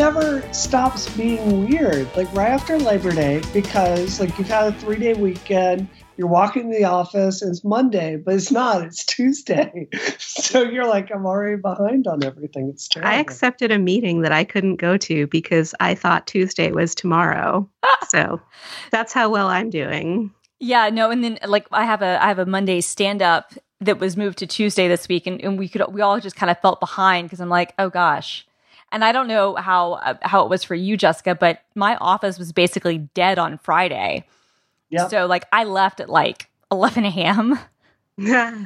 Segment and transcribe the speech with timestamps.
[0.00, 2.08] never stops being weird.
[2.16, 6.72] Like right after Labor Day, because like you've had a three day weekend, you're walking
[6.72, 8.82] to the office, and it's Monday, but it's not.
[8.82, 9.88] It's Tuesday.
[10.18, 12.70] So you're like, I'm already behind on everything.
[12.70, 13.12] It's terrible.
[13.12, 17.68] I accepted a meeting that I couldn't go to because I thought Tuesday was tomorrow.
[18.08, 18.40] so
[18.90, 20.32] that's how well I'm doing.
[20.58, 24.00] Yeah, no, and then like I have a I have a Monday stand up that
[24.00, 26.58] was moved to Tuesday this week, and, and we could we all just kind of
[26.60, 28.46] felt behind because I'm like, oh gosh.
[28.92, 32.38] And I don't know how uh, how it was for you, Jessica, but my office
[32.38, 34.24] was basically dead on Friday.
[34.90, 35.08] Yeah.
[35.08, 37.58] So like I left at like 11 a.m.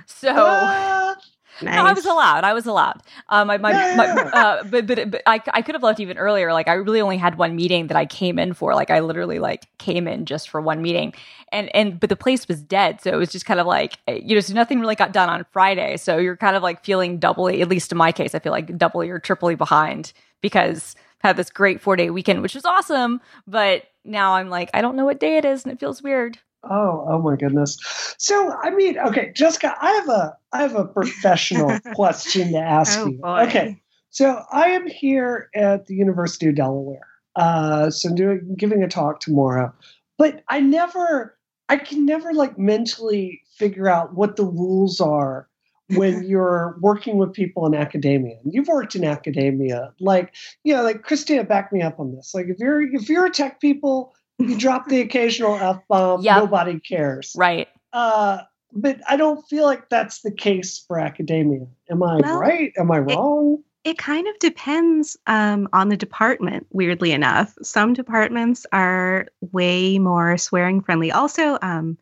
[0.07, 1.17] so Ah,
[1.63, 1.77] Nice.
[1.77, 2.43] no, I was allowed.
[2.43, 3.01] I was allowed.
[3.29, 6.19] Um, my, my, Yeah, my uh, but but, but I, I could have left even
[6.19, 6.53] earlier.
[6.53, 8.75] Like I really only had one meeting that I came in for.
[8.75, 11.15] Like I literally like came in just for one meeting,
[11.55, 14.35] and and but the place was dead, so it was just kind of like you
[14.35, 15.97] know, so nothing really got done on Friday.
[15.97, 18.77] So you're kind of like feeling doubly, at least in my case, I feel like
[18.77, 20.13] doubly or triply behind
[20.43, 24.69] because I had this great four day weekend, which was awesome, but now I'm like
[24.75, 26.39] I don't know what day it is, and it feels weird.
[26.71, 27.77] Oh, oh my goodness.
[28.19, 32.99] So, I mean, okay, Jessica, I have a I have a professional question to ask
[33.01, 33.19] Oh, you.
[33.19, 33.41] boy.
[33.49, 37.07] Okay, so I am here at the University of Delaware.
[37.37, 39.75] Uh, so I'm doing giving a talk tomorrow,
[40.19, 41.37] but I never,
[41.69, 45.49] I can never like mentally figure out what the rules are
[45.91, 48.37] when you're working with people in academia.
[48.45, 52.33] And You've worked in academia, like you know, like Christina, back me up on this.
[52.35, 56.37] Like if you're if you're a tech people, you drop the occasional f bomb, Yep.
[56.37, 57.35] nobody cares.
[57.37, 57.69] Right.
[57.93, 58.39] Uh,
[58.73, 61.67] but I don't feel like that's the case for academia.
[61.91, 62.73] Am I Well, right?
[62.77, 63.59] Am I wrong?
[63.59, 63.65] It
[63.99, 67.55] kind of depends um, on the department, weirdly enough.
[67.63, 71.13] Some departments are way more swearing friendly.
[71.13, 71.99] Also, um,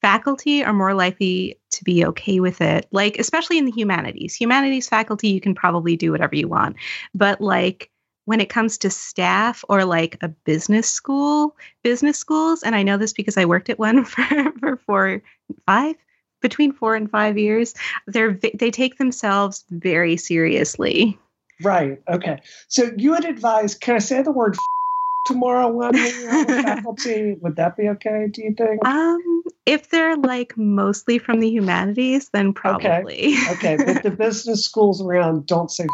[0.00, 4.36] faculty are more likely to be okay with it, like, especially in the humanities.
[4.36, 6.76] Humanities faculty, you can probably do whatever you want.
[7.12, 7.90] But, like,
[8.26, 12.98] when it comes to staff or like a business school, business schools, and I know
[12.98, 15.22] this because I worked at one for, for four,
[15.64, 15.96] five,
[16.46, 17.74] between four and five years,
[18.06, 21.18] they're they take themselves very seriously.
[21.60, 22.00] Right.
[22.08, 22.40] Okay.
[22.68, 24.56] So you would advise, can I say the word
[25.26, 27.36] tomorrow when we have faculty?
[27.40, 28.86] Would that be okay, do you think?
[28.86, 33.34] Um, if they're like mostly from the humanities, then probably.
[33.52, 35.86] Okay, but the business schools around don't say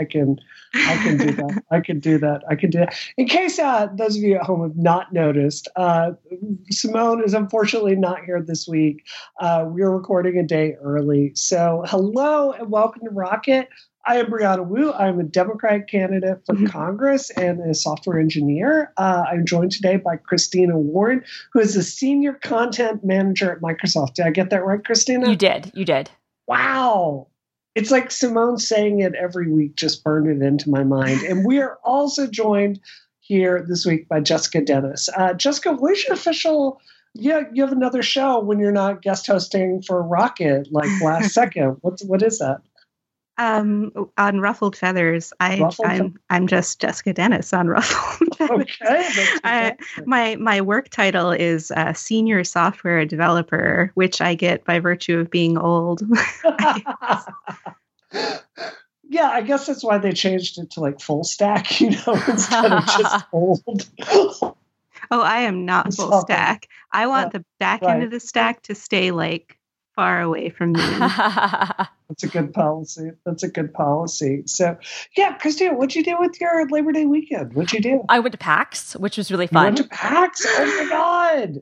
[0.00, 0.40] I can
[0.74, 1.62] I can do that.
[1.70, 2.42] I can do that.
[2.48, 2.98] I can do that.
[3.18, 6.12] In case uh, those of you at home have not noticed, uh,
[6.70, 9.06] Simone is unfortunately not here this week.
[9.38, 11.32] Uh, we're recording a day early.
[11.34, 13.68] So, hello and welcome to Rocket.
[14.06, 14.90] I am Brianna Wu.
[14.94, 18.94] I'm a Democratic candidate for Congress and a software engineer.
[18.96, 21.22] Uh, I'm joined today by Christina Warren,
[21.52, 24.14] who is a senior content manager at Microsoft.
[24.14, 25.28] Did I get that right, Christina?
[25.28, 25.70] You did.
[25.74, 26.10] You did.
[26.46, 27.26] Wow.
[27.74, 31.22] It's like Simone saying it every week just burned it into my mind.
[31.22, 32.80] And we are also joined
[33.20, 35.08] here this week by Jessica Dennis.
[35.16, 36.80] Uh, Jessica, where's your official?
[37.14, 41.76] Yeah, you have another show when you're not guest hosting for Rocket like last second.
[41.80, 42.60] What's what is that?
[43.40, 48.76] Um, on Ruffled Feathers, I, Ruffled I'm I'm just Jessica Dennis on Ruffled Feathers.
[48.82, 50.06] Okay, fantastic.
[50.06, 55.30] My my work title is uh, senior software developer, which I get by virtue of
[55.30, 56.02] being old.
[59.08, 62.70] yeah, I guess that's why they changed it to like full stack, you know, instead
[62.70, 63.62] of just old.
[65.10, 66.68] oh, I am not full stack.
[66.92, 67.94] I want the back right.
[67.94, 69.56] end of the stack to stay like
[70.00, 70.80] far away from me.
[72.08, 73.10] That's a good policy.
[73.26, 74.42] That's a good policy.
[74.46, 74.76] So,
[75.16, 77.52] yeah, Christina, what'd you do with your Labor Day weekend?
[77.52, 78.04] What'd you do?
[78.08, 79.64] I went to PAX, which was really You fun.
[79.64, 80.46] went to PAX.
[80.48, 81.60] Oh my god!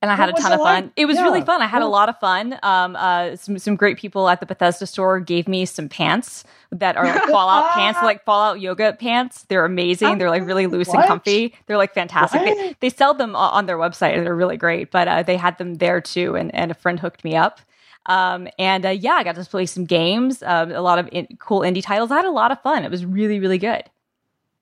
[0.00, 0.84] and I had What a ton it of like?
[0.84, 0.92] fun.
[0.96, 1.60] It was Yeah, really fun.
[1.60, 1.86] I had yeah.
[1.86, 2.56] a lot of fun.
[2.62, 6.96] Um, uh, some some great people at the Bethesda store gave me some pants that
[6.96, 9.44] are like Fallout pants, like Fallout yoga pants.
[9.48, 10.18] They're amazing.
[10.18, 11.54] They're like really loose and comfy.
[11.66, 12.42] They're like fantastic.
[12.42, 14.92] They, they sell them on their website and they're really great.
[14.92, 17.60] But uh, they had them there too, and and a friend hooked me up.
[18.06, 21.28] Um, and uh, yeah, I got to play some games, um, a lot of in-
[21.38, 22.10] cool indie titles.
[22.10, 22.84] I had a lot of fun.
[22.84, 23.82] It was really really good.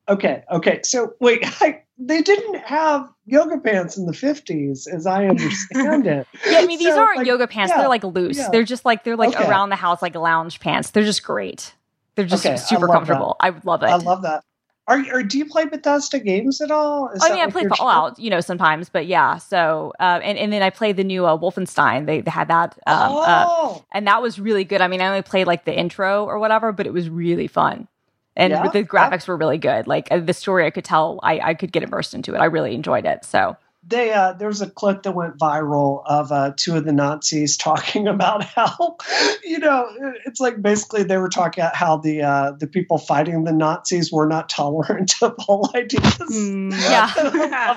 [0.08, 0.81] Okay, okay.
[0.84, 6.26] So wait, I, they didn't have yoga pants in the fifties, as I understand it.
[6.49, 7.70] Yeah, I mean these So, aren't like, yoga pants.
[7.72, 8.37] yeah, they're like loose.
[8.38, 8.50] yeah.
[8.50, 9.49] They're just like they're like Okay.
[9.49, 10.90] around the house like lounge pants.
[10.90, 11.75] They're just great.
[12.14, 13.37] They're just Okay, super comfortable.
[13.40, 13.87] I love it.
[13.87, 14.43] I love that.
[14.88, 17.10] Are, are do you play Bethesda games at all?
[17.10, 19.38] Is I that mean, I play Fallout, you know, sometimes, but yeah.
[19.38, 22.06] So, uh, and and then I played the new uh, Wolfenstein.
[22.06, 24.80] They, they had that, um, uh, oh, and that was really good.
[24.80, 27.88] I mean, I only played like the intro or whatever, but it was really fun,
[28.36, 28.68] and Yeah?
[28.68, 29.88] the graphics were really good.
[29.88, 32.38] Like uh, the story, I could tell, I I could get immersed into it.
[32.38, 33.24] I really enjoyed it.
[33.24, 33.56] So
[33.88, 37.56] they uh, there was a clip that went viral of uh, two of the Nazis
[37.56, 38.96] talking about how,
[39.44, 39.88] you know,
[40.24, 44.12] it's like basically they were talking about how the uh, the people fighting the Nazis
[44.12, 46.02] were not tolerant of all ideas.
[46.30, 47.76] Mm, Yeah.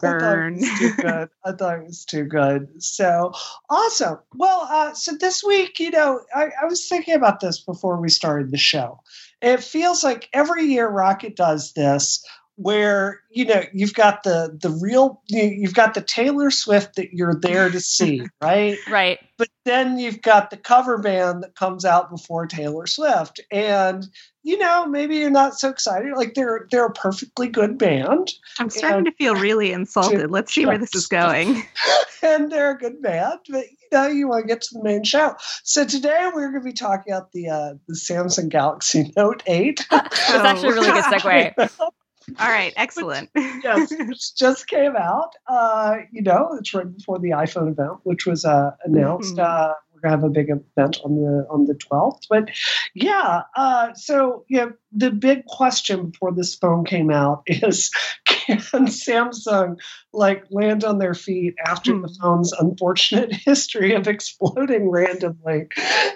[0.00, 0.58] Burn.
[0.58, 1.28] I thought it was too good.
[1.44, 2.82] I thought it was too good.
[2.82, 3.32] So
[3.70, 4.18] awesome.
[4.34, 8.08] Well, uh, so this week, you know, I, I was thinking about this before we
[8.08, 9.00] started the show.
[9.40, 12.24] It feels like every year Rocket does this
[12.60, 17.12] where you know you've got the the real you- you've got the Taylor Swift that
[17.12, 18.76] you're there to see, right?
[18.88, 19.18] Right.
[19.38, 24.06] But then you've got the cover band that comes out before Taylor Swift, and
[24.42, 26.12] you know maybe you're not so excited.
[26.14, 30.30] Like they're they're a perfectly good band, I'm starting to feel really insulted.
[30.30, 31.62] Let's see where this is going.
[32.22, 35.04] and they're a good band, but you know you want to get to the main
[35.04, 35.34] show.
[35.64, 39.86] So today we're going to be talking about the uh, the Samsung Galaxy Note Eight.
[39.90, 41.89] That's actually a really good segue.
[42.38, 43.30] All right, excellent.
[43.36, 45.30] yes, which just came out.
[45.46, 49.36] Uh, you know, it's right before the iPhone event, which was uh, announced.
[49.36, 49.44] Mhm.
[49.44, 52.22] Uh, we're gonna have a big event on the on the twelfth.
[52.30, 52.48] But
[52.94, 57.90] yeah, uh, so yeah, the big question before this phone came out is,
[58.24, 59.76] can Samsung
[60.14, 62.22] like land on their feet after the Hmm.
[62.22, 65.68] phone's unfortunate history of exploding randomly?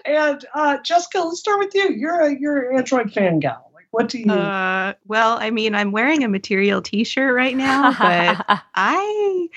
[0.07, 1.91] And uh, Jessica, let's start with you.
[1.91, 3.71] You're a you're an Android fan gal.
[3.95, 4.33] Like, what do you?
[4.33, 9.49] Uh, well, I mean, I'm wearing a material T-shirt right now, but I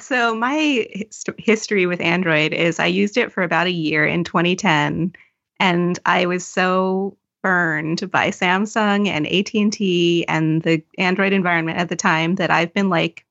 [0.00, 4.24] so my hist- history with Android is I used it for about a year in
[4.24, 5.14] 2010
[5.60, 11.96] and I was so burned by Samsung and AT&T and the Android environment at the
[11.96, 13.24] time that I've been like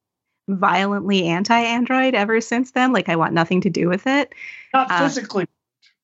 [0.48, 4.34] violently anti-Android ever since then like I want nothing to do with it.
[4.74, 5.48] Not uh, physically,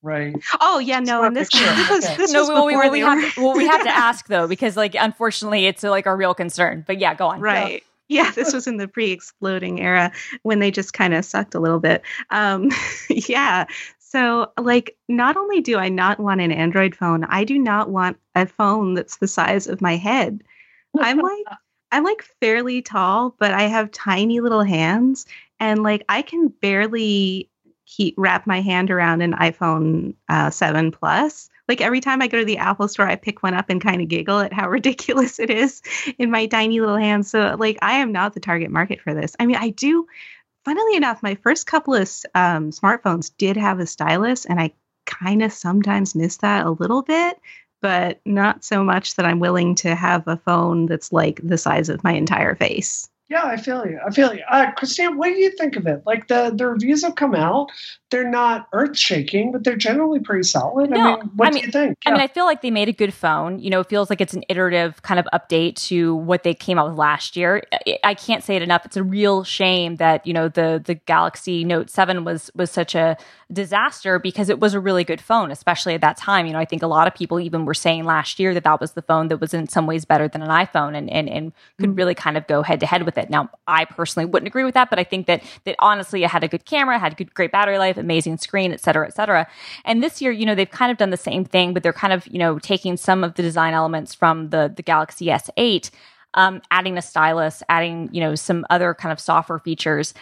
[0.01, 0.35] right?
[0.61, 1.75] Oh yeah, no, and this, Just sure.
[1.75, 2.17] this was Okay.
[2.17, 4.27] this no, was well, we, before well, we have were- well, we have to ask
[4.27, 6.83] though because like unfortunately it's like a real concern.
[6.87, 7.41] But yeah, go on.
[7.41, 7.83] Right.
[8.11, 10.11] Yeah, this was in the pre-exploding era
[10.41, 12.01] when they just kind of sucked a little bit.
[12.31, 12.71] Um,
[13.09, 13.65] yeah.
[13.99, 18.17] So, like, not only do I not want an Android phone, I do not want
[18.33, 20.41] a phone that's the size of my head.
[20.99, 21.45] I'm like,
[21.91, 25.27] I'm like fairly tall, but I have tiny little hands,
[25.59, 27.48] and like I can barely
[27.89, 31.49] keep wrap my hand around an iPhone uh, 7 Plus.
[31.67, 34.01] Like every time I go to the Apple store, I pick one up and kind
[34.01, 35.81] of giggle at how ridiculous it is
[36.17, 37.29] in my tiny little hands.
[37.29, 39.35] So, like, I am not the target market for this.
[39.39, 40.07] I mean, I do.
[40.65, 44.73] Funnily enough, my first couple of um, smartphones did have a stylus, and I
[45.05, 47.39] kind of sometimes miss that a little bit,
[47.81, 51.89] but not so much that I'm willing to have a phone that's like the size
[51.89, 53.09] of my entire face.
[53.29, 53.99] Yeah, I feel you.
[54.03, 54.41] I feel you.
[54.49, 56.01] Uh, Christine, what do you think of it?
[56.05, 57.67] Like the the reviews have come out.
[58.09, 60.91] They're not earth shaking, but they're generally pretty solid.
[60.91, 61.99] I No, mean, what I do you think?
[62.07, 63.59] I mean, I feel like they made a good phone.
[63.59, 66.79] You know, it feels like it's an iterative kind of update to what they came
[66.79, 67.61] out with last year.
[67.71, 68.83] I- I can't say it enough.
[68.83, 72.95] It's a real shame that you know the the Galaxy Note Seven was was such
[72.95, 73.15] a
[73.53, 76.47] disaster because it was a really good phone, especially at that time.
[76.47, 78.79] You know, I think a lot of people even were saying last year that that
[78.81, 81.51] was the phone that was in some ways better than an iPhone and and and
[81.79, 81.97] could Mm.
[81.97, 83.29] really kind of go head to head with it.
[83.29, 86.43] Now, I personally wouldn't agree with that, but I think that that honestly, it had
[86.43, 89.47] a good camera, had good great battery life, amazing screen, et cetera, et cetera.
[89.85, 92.13] And this year, you know, they've kind of done the same thing, but they're kind
[92.13, 95.91] of you know taking some of the design elements from the the Galaxy S8
[96.35, 100.13] um, adding a stylus, adding you know some other kind of software features.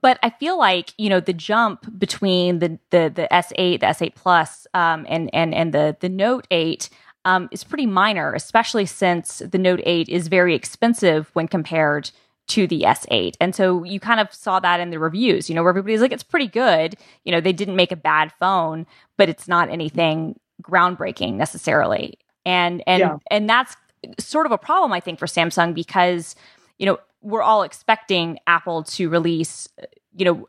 [0.00, 4.14] But I feel like you know the jump between the the the S8, the S8
[4.14, 6.88] Plus, um, and and and the the Note 8
[7.24, 12.10] um, is pretty minor, especially since the Note 8 is very expensive when compared
[12.48, 13.34] to the S8.
[13.40, 16.12] And so you kind of saw that in the reviews, you know, where everybody's like,
[16.12, 16.96] it's pretty good.
[17.24, 18.86] You know, they didn't make a bad phone,
[19.16, 22.18] but it's not anything groundbreaking necessarily.
[22.44, 23.16] And and Yeah.
[23.30, 23.76] and that's
[24.18, 26.36] sort of a problem, I think, for Samsung because,
[26.78, 29.68] you know, we're all expecting Apple to release,
[30.16, 30.46] you know,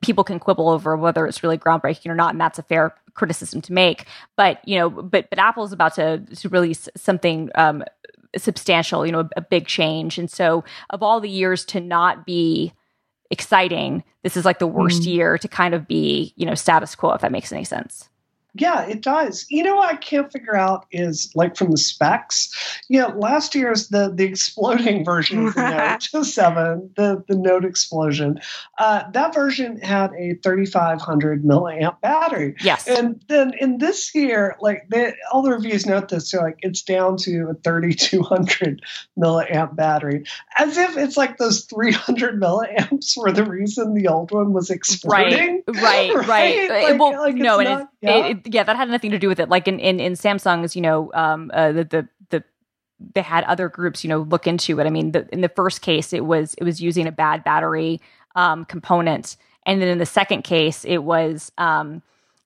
[0.00, 3.60] people can quibble over whether it's really groundbreaking or not, and that's a fair criticism
[3.62, 4.06] to make.
[4.36, 7.84] But you know, but but Apple's about to to release something um,
[8.38, 12.24] substantial, you know, a, a big change, and so of all the years to not
[12.26, 12.72] be
[13.30, 15.06] exciting, this is like the worst Mm.
[15.06, 17.12] year to kind of be, you know, status quo.
[17.12, 18.08] If that makes any sense.
[18.56, 19.46] Yeah, it does.
[19.48, 22.50] You know what I can't figure out is like from the specs.
[22.88, 27.64] You know, last year's the the exploding version of the Note Seven, the the Note
[27.64, 28.40] explosion.
[28.78, 32.86] Uh, that version had a 3,500 milliamp battery, Yes.
[32.86, 36.82] and then in this year, like they, all the reviews note this, they're like it's
[36.82, 38.82] down to a 3,200
[39.18, 40.24] milliamp battery,
[40.58, 45.62] as if it's like those 300 milliamps were the reason the old one was exploding.
[45.66, 46.70] Right, right, right.
[46.70, 49.18] Uh, Like- well, like no, it's and not- it, it, yeah, that had nothing to
[49.18, 49.48] do with it.
[49.48, 52.44] Like in in, in Samsung's, you know, um, uh, the the the
[53.14, 54.86] they had other groups, you know, look into it.
[54.86, 58.00] I mean, the, in the first case, it was it was using a bad battery
[58.36, 62.02] um, component, and then in the second case, it was um,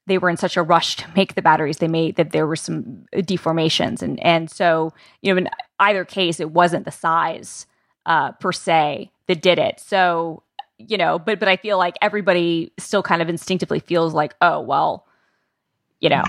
[0.06, 2.56] they were in such a rush to make the batteries they made that there were
[2.56, 5.48] some deformations, and and so you know, in
[5.80, 7.66] either case, it wasn't the size
[8.06, 9.80] uh, per se that did it.
[9.80, 10.42] So
[10.78, 14.60] you know, but but I feel like everybody still kind of instinctively feels like, oh
[14.60, 15.06] well,
[16.00, 16.22] you know,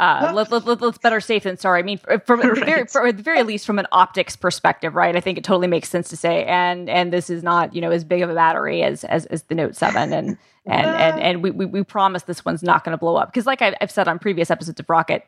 [0.00, 1.80] uh, let, let, let, us better safe than sorry.
[1.80, 2.54] I mean, from right.
[2.54, 5.14] the very, for, at the very least, from an optics perspective, right?
[5.14, 7.90] I think it totally makes sense to say, and and this is not you know
[7.90, 11.42] as big of a battery as as, as the Note Seven, and and and and
[11.42, 13.90] we we, we promise this one's not going to blow up because, like I've, I've
[13.90, 15.26] said on previous episodes of Rocket,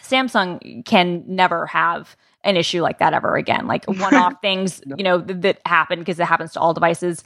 [0.00, 3.66] Samsung can never have an issue like that ever again.
[3.66, 4.96] Like one-off things, no.
[4.96, 7.24] you know, th- that happen because it happens to all devices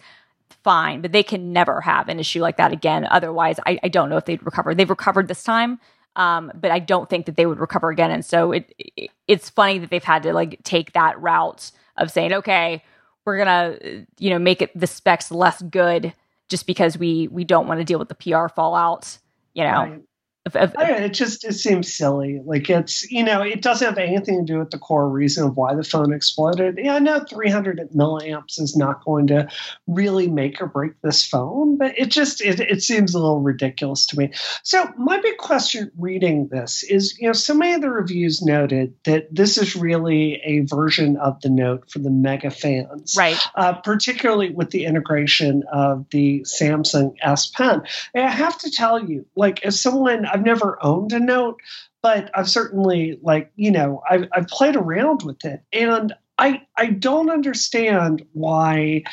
[0.51, 3.07] fine, but they can never have an issue like that again.
[3.11, 4.75] Otherwise, I, I don't know if they'd recover.
[4.75, 5.79] They've recovered this time,
[6.17, 8.11] um, but I don't think that they would recover again.
[8.11, 12.11] And so it, it, it's funny that they've had to like take that route of
[12.11, 12.83] saying, okay,
[13.25, 13.79] we're gonna
[14.19, 16.13] you know make it the specs less good
[16.49, 19.19] just because we we don't want to deal with the PR fallout.
[19.55, 19.71] You know.
[19.71, 20.03] Right.
[20.47, 22.39] If, if, it just it seems silly.
[22.45, 25.57] Like it's you know it doesn't have anything to do with the core reason of
[25.57, 26.79] why the phone exploded.
[26.83, 29.49] Yeah, I know 300 milliamps is not going to
[29.87, 34.05] really make or break this phone, but it just it, it seems a little ridiculous
[34.09, 34.33] to me.
[34.63, 38.95] So my big question reading this is you know so many of the reviews noted
[39.05, 43.41] that this is really a version of the Note for the mega fans, right?
[43.55, 47.81] Uh, particularly with the integration of the Samsung S Pen.
[48.13, 51.61] And I have to tell you, like as someone I've never owned a note,
[52.03, 56.87] but I've certainly like you know I've, I've played around with it, and I I
[56.87, 59.05] don't understand why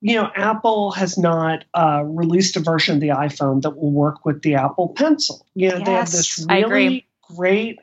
[0.00, 4.24] you know Apple has not uh, released a version of the iPhone that will work
[4.24, 5.46] with the Apple Pencil.
[5.54, 7.78] You know yes, they have this really great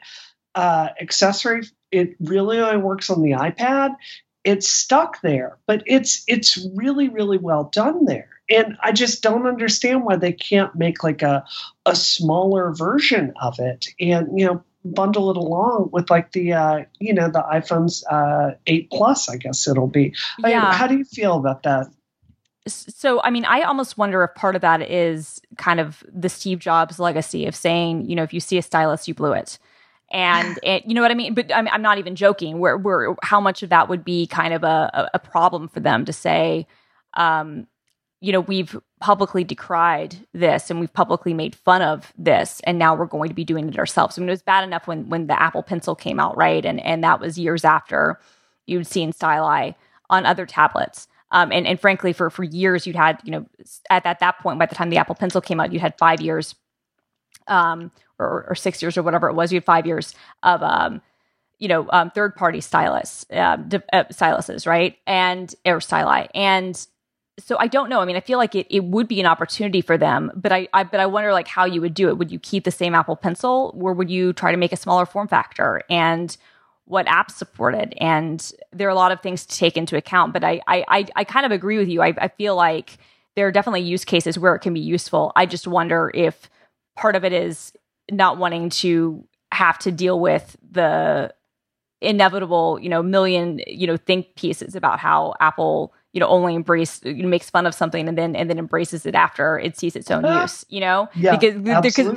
[0.55, 1.67] uh, accessory.
[1.91, 3.95] It really only works on the iPad.
[4.43, 9.47] It's stuck there, but it's it's really really well done there and I just don't
[9.47, 11.45] understand why they can't make like a
[11.85, 16.83] a smaller version of it and you know bundle it along with like the uh,
[16.99, 20.13] you know the iPhone's uh, 8 Plus I guess it'll be.
[20.39, 20.47] Yeah.
[20.47, 21.87] I mean, how do you feel about that?
[22.65, 26.59] So, I mean, I almost wonder if part of that is kind of the Steve
[26.59, 29.59] Jobs legacy of saying, you know, if you see a stylus, you blew it.
[30.13, 31.33] And it, you know what I mean?
[31.33, 32.59] But I'm, I'm not even joking.
[32.59, 36.05] Where, where, how much of that would be kind of a, a problem for them
[36.05, 36.67] to say,
[37.15, 37.67] um,
[38.21, 42.95] you know, we've publicly decried this and we've publicly made fun of this, and now
[42.95, 44.17] we're going to be doing it ourselves.
[44.17, 46.65] I mean, it was bad enough when when the Apple Pencil came out, right?
[46.65, 48.17] And and that was years after
[48.65, 49.75] you'd seen Styli
[50.09, 51.07] on other tablets.
[51.31, 53.45] Um, and, and frankly, for for years, you'd had, you know,
[53.89, 56.21] at, at that point, by the time the Apple Pencil came out, you had five
[56.21, 56.55] years,
[57.47, 57.91] um,
[58.23, 59.51] or, or six years, or whatever it was.
[59.51, 60.13] You had five years
[60.43, 61.01] of, um,
[61.59, 63.57] you know, um, third party stylus, uh,
[63.93, 64.97] uh, styluses, right?
[65.07, 66.87] And or styli, and
[67.39, 67.99] so I don't know.
[67.99, 70.67] I mean, I feel like it, it would be an opportunity for them, but I,
[70.73, 72.17] I but I wonder like how you would do it.
[72.17, 75.05] Would you keep the same Apple Pencil, or would you try to make a smaller
[75.05, 75.81] form factor?
[75.89, 76.35] And
[76.85, 77.95] what apps supported?
[77.99, 80.33] And there are a lot of things to take into account.
[80.33, 82.01] But I I I, I kind of agree with you.
[82.01, 82.97] I, I feel like
[83.35, 85.31] there are definitely use cases where it can be useful.
[85.35, 86.49] I just wonder if
[86.95, 87.73] part of it is
[88.11, 91.33] not wanting to have to deal with the
[92.01, 97.01] inevitable, you know, million, you know, think pieces about how Apple you know only embrace
[97.03, 99.95] you know, makes fun of something and then and then embraces it after it sees
[99.95, 101.09] its own use you know?
[101.15, 101.55] Yeah, because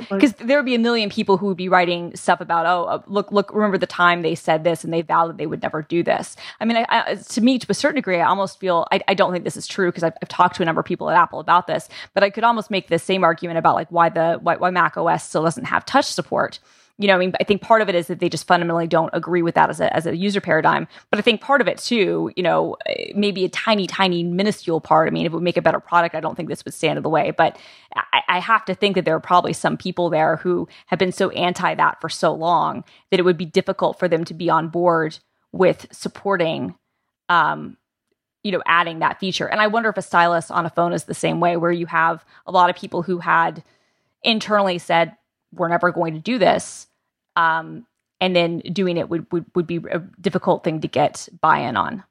[0.09, 3.01] because there would be a million people who would be writing stuff about oh uh,
[3.07, 5.81] look look remember the time they said this and they vowed that they would never
[5.81, 6.35] do this.
[6.59, 9.13] I mean I, I, to me to a certain degree i almost feel i, I
[9.13, 11.17] don't think this is true because I've, I've, talked to a number of people at
[11.17, 14.39] apple about this but i could almost make the same argument about like why the
[14.41, 16.59] why, why mac os still doesn't have touch support
[16.99, 19.11] you know, I mean, I think part of it is that they just fundamentally don't
[19.13, 20.87] agree with that as a, as a user paradigm.
[21.11, 22.75] But I think part of it too, you know,
[23.13, 25.07] maybe a tiny, tiny, minuscule part.
[25.07, 26.97] I mean, if it would make a better product, I don't think this would stand
[26.97, 27.31] in the way.
[27.31, 27.59] But
[27.95, 31.11] I, I have to think that there are probably some people there who have been
[31.11, 34.49] so anti that for so long that it would be difficult for them to be
[34.49, 35.19] on board
[35.51, 36.73] with supporting,
[37.29, 37.77] um,
[38.41, 39.47] you know, adding that feature.
[39.47, 41.85] And I wonder if a stylus on a phone is the same way, where you
[41.85, 43.63] have a lot of people who had
[44.23, 45.15] internally said,
[45.53, 46.87] we're never going to do this.
[47.35, 47.85] Um,
[48.19, 52.03] and then doing it would, would, would be a difficult thing to get buy-in on.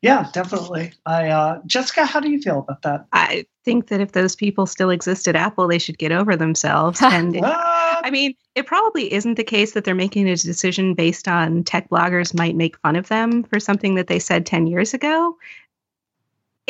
[0.00, 0.92] Yeah, definitely.
[1.06, 3.06] I uh, Jessica, how do you feel about that?
[3.12, 7.00] I think that if those people still exist at Apple, they should get over themselves.
[7.12, 11.62] And I mean, it probably isn't the case that they're making a decision based on
[11.62, 15.36] tech bloggers might make fun of them for something that they said 10 years ago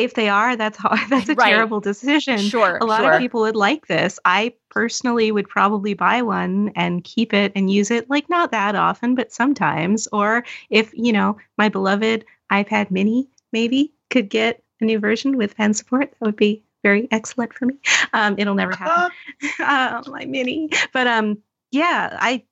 [0.02, 1.50] if they are, that's how, that's a Right.
[1.50, 2.38] terrible decision.
[2.38, 3.12] Sure, a lot sure.
[3.12, 4.18] of people would like this.
[4.24, 8.74] I personally would probably buy one and keep it and use it like not that
[8.74, 10.08] often, but sometimes.
[10.12, 15.56] Or if you know my beloved iPad Mini maybe could get a new version with
[15.56, 17.74] pen support, that would be very excellent for me.
[18.12, 19.14] Um, it'll never happen.
[19.60, 20.70] uh, my mini.
[20.92, 21.38] But um,
[21.70, 22.42] yeah, I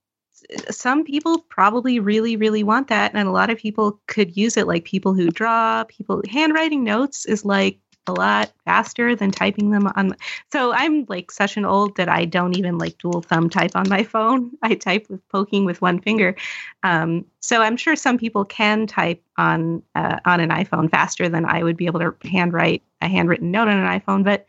[0.71, 4.67] some people probably really really want that, and a lot of people could use it.
[4.67, 9.87] Like people who draw, people handwriting notes is like a lot faster than typing them
[9.95, 10.17] on.
[10.53, 13.89] So I'm like such an old that I don't even like dual thumb type on
[13.89, 14.51] my phone.
[14.63, 16.35] I type with poking with one finger.
[16.83, 21.45] Um, so I'm sure some people can type on uh, on an iPhone faster than
[21.45, 24.47] I would be able to handwrite a handwritten note on an iPhone, but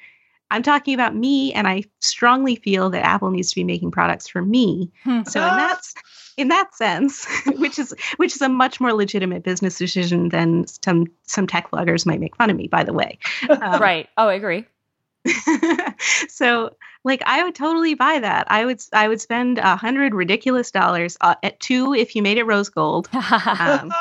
[0.52, 4.28] I'm talking about me, and I strongly feel that Apple needs to be making products
[4.28, 4.92] for me.
[5.04, 5.24] Hmm.
[5.24, 5.82] So in that
[6.38, 7.26] in that sense,
[7.58, 12.06] which is which is a much more legitimate business decision than some some tech bloggers
[12.06, 12.68] might make fun of me.
[12.68, 13.18] By the way,
[13.50, 14.08] Um, right.
[14.18, 14.66] Oh, I agree.
[16.28, 18.48] so like I would totally buy that.
[18.52, 22.38] I would I would spend a hundred ridiculous dollars uh, at two if you made
[22.38, 23.10] it rose gold.
[23.14, 23.92] Um,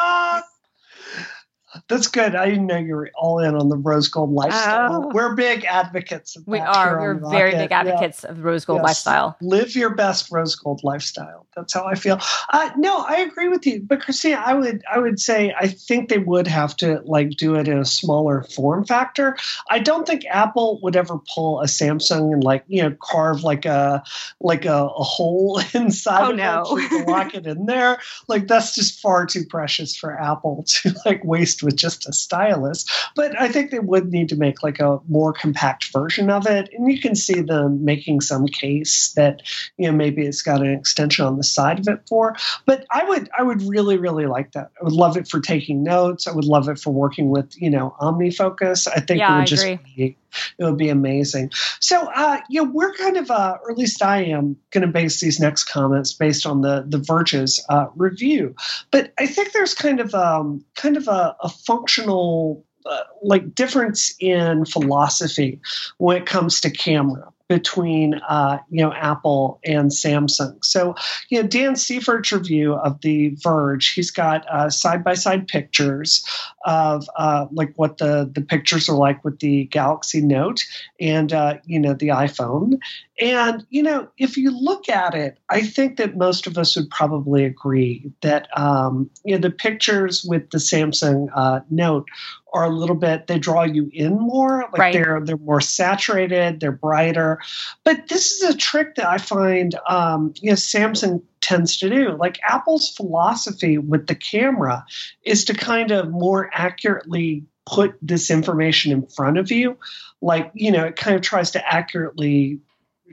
[1.88, 2.34] That's good.
[2.34, 5.04] I didn't know you were all in on the rose gold lifestyle.
[5.06, 5.10] Oh.
[5.14, 7.00] We're big advocates of we are.
[7.00, 7.58] We're very Rocket.
[7.58, 7.78] big Yeah.
[7.80, 8.86] advocates of rose gold Yes.
[8.86, 9.36] lifestyle.
[9.40, 11.46] Live your best rose gold lifestyle.
[11.56, 12.18] That's how I feel.
[12.52, 13.82] Uh, no, I agree with you.
[13.82, 17.54] But Christina, I would I would say I think they would have to like do
[17.54, 19.36] it in a smaller form factor.
[19.68, 23.64] I don't think Apple would ever pull a Samsung and like you know carve like
[23.64, 24.02] a
[24.40, 26.60] like a, a hole inside Oh, of no.
[26.62, 27.98] it so you can lock it in there.
[28.28, 32.84] Like that's just far too precious for Apple to like waste with just a stylus.
[33.14, 36.70] But I think they would need to make like a more compact version of it.
[36.72, 39.42] And you can see them making some case that,
[39.76, 42.36] you know, maybe it's got an extension on the side of it for.
[42.66, 44.70] But I would I would really, really like that.
[44.80, 46.26] I would love it for taking notes.
[46.26, 48.88] I would love it for working with, you know, OmniFocus.
[48.88, 49.78] I think Yeah, it would I just agree.
[49.96, 50.16] be
[50.58, 51.50] it would be amazing.
[51.80, 54.88] So, uh, you know, we're kind of, uh, or at least I am, going to
[54.88, 58.54] base these next comments based on the the Verge's uh, review.
[58.90, 64.14] But I think there's kind of um, kind of a, a functional uh, like difference
[64.20, 65.60] in philosophy
[65.98, 70.64] when it comes to camera between uh, you know Apple and Samsung.
[70.64, 70.94] So
[71.30, 76.24] you know Dan Seifert's review of the Verge, he's got side by side pictures
[76.64, 80.62] of uh, like what the the pictures are like with the Galaxy Note
[81.00, 82.78] and uh, you know the iPhone.
[83.20, 86.88] And you know if you look at it, I think that most of us would
[86.88, 92.06] probably agree that um, you know the pictures with the Samsung uh, Note
[92.52, 94.92] are a little bit they draw you in more like Right.
[94.92, 97.40] they're they're more saturated they're brighter.
[97.84, 102.10] But this is a trick that i find um, you know samsung tends to do.
[102.16, 104.84] Like apple's philosophy with the camera
[105.24, 109.76] is to kind of more accurately put this information in front of you.
[110.20, 112.60] Like you know it kind of tries to accurately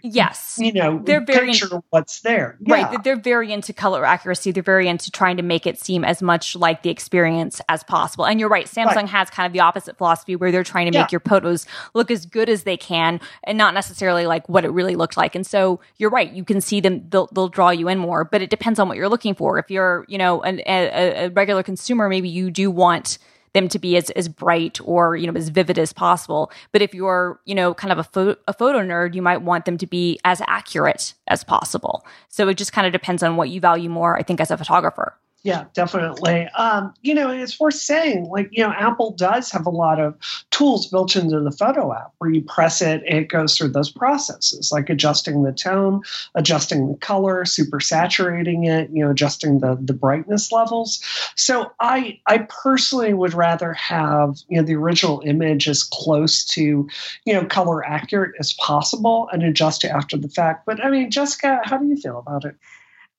[0.03, 0.57] Yes.
[0.61, 2.79] you know They're very- picture what's there Right.
[2.81, 2.89] Yeah.
[2.89, 4.51] th- They're very into color accuracy.
[4.51, 8.25] They're very into trying to make it seem as much like the experience as possible.
[8.25, 8.65] And you're right.
[8.65, 9.09] Samsung Right.
[9.09, 11.03] has kind of the opposite philosophy where they're trying to Yeah.
[11.03, 14.69] make your photos look as good as they can and not necessarily like what it
[14.71, 15.35] really looked like.
[15.35, 16.31] And so you're right.
[16.31, 18.97] You can see them, they'll, they'll draw you in more, but it depends on what
[18.97, 19.57] you're looking for.
[19.59, 23.17] If you're, you know, an, a, a regular consumer, maybe you do want
[23.57, 26.51] them to be as, as bright or you know as vivid as possible.
[26.71, 29.65] But if you're you know kind of a, pho- a photo nerd you might want
[29.65, 32.05] them to be as accurate as possible.
[32.29, 34.57] So it just kind of depends on what you value more i think as a
[34.57, 36.47] photographer Yeah, definitely.
[36.57, 40.15] Um, you know, it's worth saying, like, you know, Apple does have a lot of
[40.51, 44.71] tools built into the photo app where you press it it goes through those processes,
[44.73, 46.01] like adjusting the tone,
[46.35, 51.01] adjusting the color, super saturating it, you know, adjusting the the brightness levels.
[51.35, 56.89] So I I personally would rather have, you know, the original image as close to,
[57.25, 60.65] you know, color accurate as possible and adjust it after the fact.
[60.65, 62.55] But I mean, Jessica, how do you feel about it?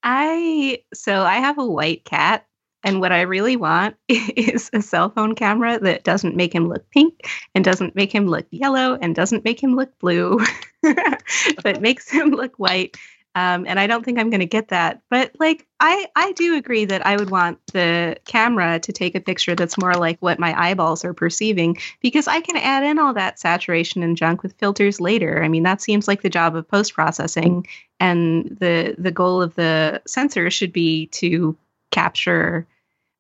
[0.02, 2.46] I so I have a white cat,
[2.84, 6.88] and what I really want is a cell phone camera that doesn't make him look
[6.90, 10.40] pink and doesn't make him look yellow and doesn't make him look blue,
[11.62, 12.96] but makes him look white.
[13.38, 15.00] Um, and I don't think I'm going to get that.
[15.10, 19.20] But like, I I do agree that I would want the camera to take a
[19.20, 23.14] picture that's more like what my eyeballs are perceiving, because I can add in all
[23.14, 25.44] that saturation and junk with filters later.
[25.44, 27.66] I mean, that seems like the job of post processing
[28.00, 31.56] and the the goal of the sensor should be to
[31.90, 32.66] capture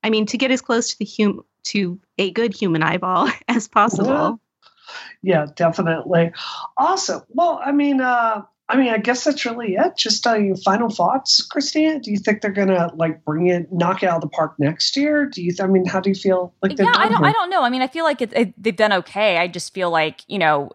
[0.04, 3.66] i mean to get as close to the hum to a good human eyeball as
[3.68, 4.38] possible
[5.22, 6.32] Yeah, definitely.
[6.76, 7.22] Awesome.
[7.28, 9.96] Well, I mean, uh, I mean, I guess that's really it.
[9.96, 12.00] Just uh, your final thoughts, Christina.
[12.00, 14.94] Do you think they're gonna like bring it, knock it out of the park next
[14.96, 15.24] year?
[15.24, 15.52] Do you?
[15.52, 16.78] Th- I mean, how do you feel like?
[16.78, 17.18] Yeah, I don't.
[17.18, 17.28] Here?
[17.28, 17.62] I don't know.
[17.62, 19.38] I mean, I feel like it, it, they've done okay.
[19.38, 20.70] I just feel like you know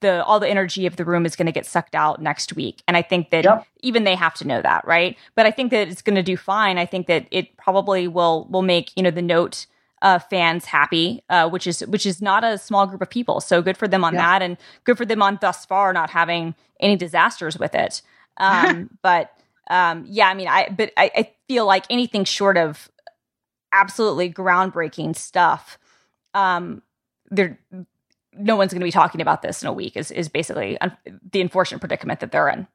[0.00, 2.82] the all the energy of the room is going to get sucked out next week,
[2.88, 3.64] and I think that yep.
[3.80, 5.16] even they have to know that, right?
[5.36, 6.78] But I think that it's going to do fine.
[6.78, 9.66] I think that it probably will will make you know the note
[10.06, 13.40] uh, fans happy, uh, which is which is not a small group of people.
[13.40, 14.20] So good for them on yeah.
[14.20, 18.02] that, and good for them on thus far not having any disasters with it.
[18.36, 19.32] Um, but
[19.68, 22.88] um, yeah, I mean, I but I, I, feel like anything short of
[23.72, 25.76] absolutely groundbreaking stuff,
[26.34, 26.82] um,
[27.30, 27.58] there
[28.32, 29.96] no one's going to be talking about this in a week.
[29.96, 30.96] Is is basically un-
[31.32, 32.68] the unfortunate predicament that they're in.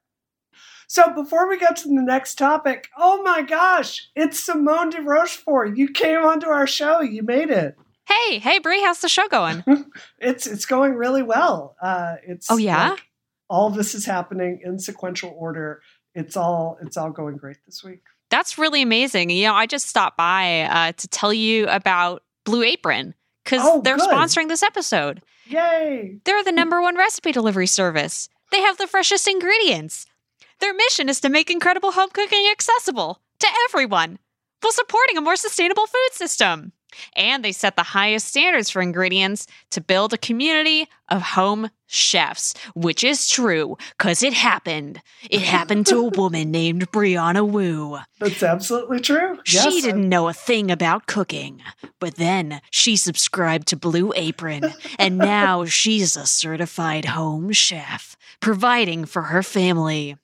[0.91, 5.77] So before we get to the next topic, oh my gosh, it's Simone de Rochefort.
[5.77, 6.99] You came onto our show.
[6.99, 7.77] You made it.
[8.09, 9.63] Hey, hey, Brie, how's the show going?
[10.19, 11.77] it's it's going really well.
[11.81, 12.89] Uh, it's oh yeah.
[12.89, 13.07] Like,
[13.49, 15.81] all this is happening in sequential order.
[16.13, 18.01] It's all it's all going great this week.
[18.29, 19.29] That's really amazing.
[19.29, 23.79] You know, I just stopped by uh, to tell you about Blue Apron because oh,
[23.81, 24.09] they're good.
[24.09, 25.21] sponsoring this episode.
[25.45, 26.19] Yay!
[26.25, 28.27] They're the number one recipe delivery service.
[28.51, 30.05] They have the freshest ingredients.
[30.61, 34.19] Their mission is to make incredible home cooking accessible to everyone
[34.61, 36.71] while supporting a more sustainable food system.
[37.15, 42.53] And they set the highest standards for ingredients to build a community of home chefs,
[42.75, 45.01] which is true because it happened.
[45.29, 47.99] It happened to a woman named Brianna Wu.
[48.19, 49.39] That's absolutely true.
[49.47, 51.61] Yes, she didn't know a thing about cooking,
[51.99, 54.65] but then she subscribed to Blue Apron,
[54.99, 60.17] and now she's a certified home chef, providing for her family.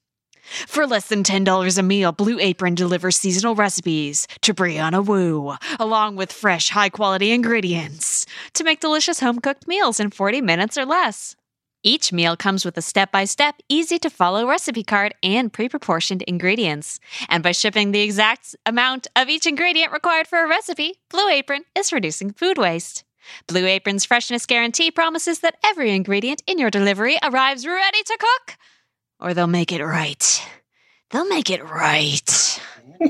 [0.48, 6.16] For less than $10 a meal, Blue Apron delivers seasonal recipes to Brianna Wu, along
[6.16, 10.86] with fresh, high quality ingredients to make delicious home cooked meals in 40 minutes or
[10.86, 11.36] less.
[11.84, 15.70] Each meal comes with a step by step, easy to follow recipe card and pre
[15.70, 17.00] proportioned ingredients.
[17.30, 21.64] And by shipping the exact amount of each ingredient required for a recipe, Blue Apron
[21.76, 23.04] is reducing food waste.
[23.48, 28.58] Blue Apron's freshness guarantee promises that every ingredient in your delivery arrives ready to cook
[29.20, 30.42] or they'll make it right.
[31.12, 32.62] They'll make it right.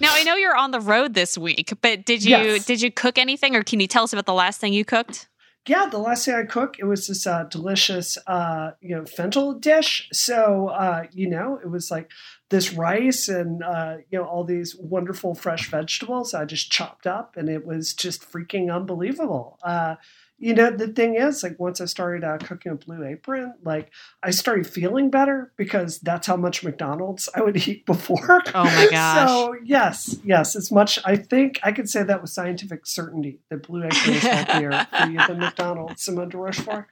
[0.00, 2.66] now I know you're on the road this week, but did you yes.
[2.66, 5.28] did you cook anything, or can you tell us about the last thing you cooked?
[5.66, 9.54] Yeah, the last thing I cooked it was this uh, delicious uh, you know fental
[9.54, 10.08] dish.
[10.12, 12.10] So uh, you know it was like
[12.50, 17.36] this rice and uh, you know all these wonderful fresh vegetables I just chopped up,
[17.36, 19.58] and it was just freaking unbelievable.
[19.62, 19.96] Uh,
[20.38, 23.90] you know the thing is like once i started uh, cooking a blue apron like
[24.22, 28.42] i started feeling better because that's how much mcdonald's i would eat before.
[28.54, 29.28] Oh my gosh.
[29.28, 33.66] so yes yes as much i think i could say that with scientific certainty that
[33.66, 36.86] blue apron is healthier for you than mcdonald's simone de rochefort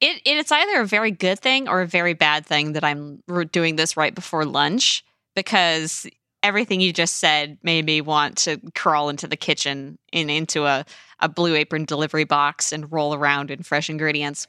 [0.00, 3.22] it, it's either a very good thing or a very bad thing that i'm
[3.52, 6.06] doing this right before lunch because
[6.42, 10.84] everything you just said made me want to crawl into the kitchen and into a,
[11.20, 14.46] a blue apron delivery box and roll around in fresh ingredients.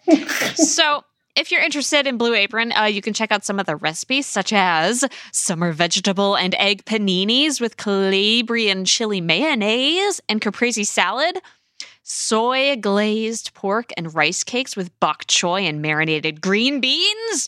[0.55, 1.03] so,
[1.35, 4.25] if you're interested in Blue Apron, uh, you can check out some of the recipes,
[4.25, 11.39] such as summer vegetable and egg paninis with Calabrian chili mayonnaise and caprese salad,
[12.03, 17.47] soy glazed pork and rice cakes with bok choy and marinated green beans,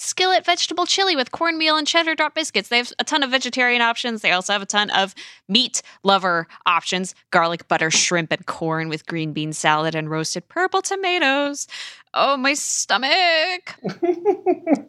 [0.00, 2.68] skillet vegetable chili with cornmeal and cheddar drop biscuits.
[2.68, 4.22] They have a ton of vegetarian options.
[4.22, 5.14] They also have a ton of
[5.48, 10.82] meat lover options garlic butter, shrimp, and corn with green bean salad and roasted purple
[10.82, 11.68] tomatoes.
[12.14, 13.76] Oh, my stomach.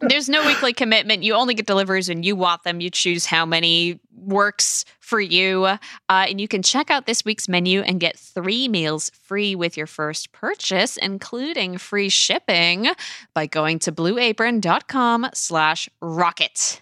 [0.00, 1.22] There's no weekly commitment.
[1.22, 2.80] You only get deliveries when you want them.
[2.80, 5.66] You choose how many works for you.
[5.66, 9.76] Uh, and you can check out this week's menu and get three meals free with
[9.76, 12.88] your first purchase, including free shipping
[13.34, 16.80] by going to blueapron.com slash rocket.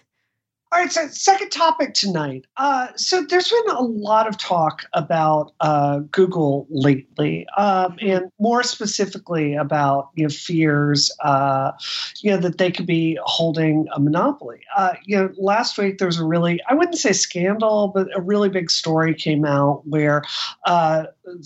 [0.73, 2.45] All right, so second topic tonight.
[2.55, 8.63] Uh, so there's been a lot of talk about uh, Google lately, um, and more
[8.63, 11.73] specifically about you know fears, uh,
[12.21, 14.61] you know that they could be holding a monopoly.
[14.77, 18.21] Uh, you know, last week there was a really I wouldn't say scandal, but a
[18.21, 20.21] really big story came out where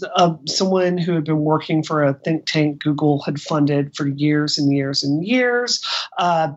[0.04, 4.08] uh, uh, someone who had been working for a think tank Google had funded for
[4.08, 5.84] years and years and years.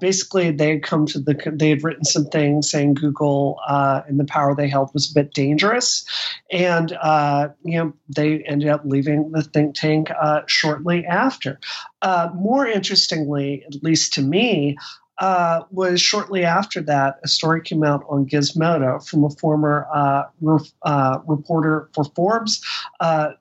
[0.01, 4.19] basically, they had come to the they had written some things saying Google uh, and
[4.19, 6.05] the power they held was a bit dangerous,
[6.51, 11.59] and uh, you know they ended up leaving the think tank uh, shortly after.
[12.03, 14.77] Uh, more interestingly, at least to me.
[15.21, 20.25] Uh, was shortly after that, a story came out on Gizmodo from a former uh,
[20.41, 22.65] re- reporter for Forbes.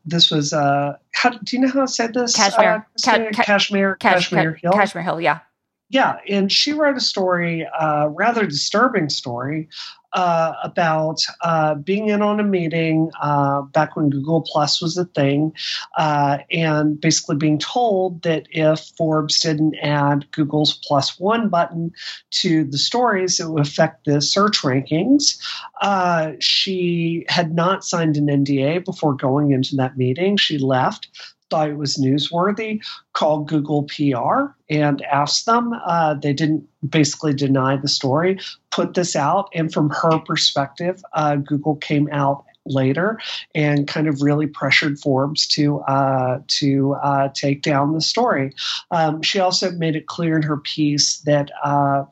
[0.06, 2.36] this was, how do you know how I said this?
[2.36, 2.86] Kashmir.
[3.04, 4.72] Kashmir, Kashmir, Kashmir Hill.
[4.72, 5.40] Kashmir Hill, yeah
[5.90, 9.70] Yeah, and she wrote a story, uh, rather disturbing story,
[10.14, 15.06] uh, about uh, being in on a meeting uh, back when Google Plus was a
[15.06, 15.54] thing,
[15.98, 21.92] uh, and basically being told that if Forbes didn't add Google's plus one button
[22.32, 25.42] to the stories, it would affect the search rankings.
[25.82, 30.38] Uh, she had not signed an NDA before going into that meeting.
[30.38, 31.08] She left
[31.50, 35.74] thought it was newsworthy, called Google PR and asked them.
[35.86, 38.40] Uh, they didn't basically deny the story,
[38.78, 43.20] put this out, and from her perspective, uh, Google came out later
[43.56, 48.54] and kind of really pressured Forbes to uh, to uh, take down the story.
[48.92, 52.04] Um, she also made it clear in her piece that uh,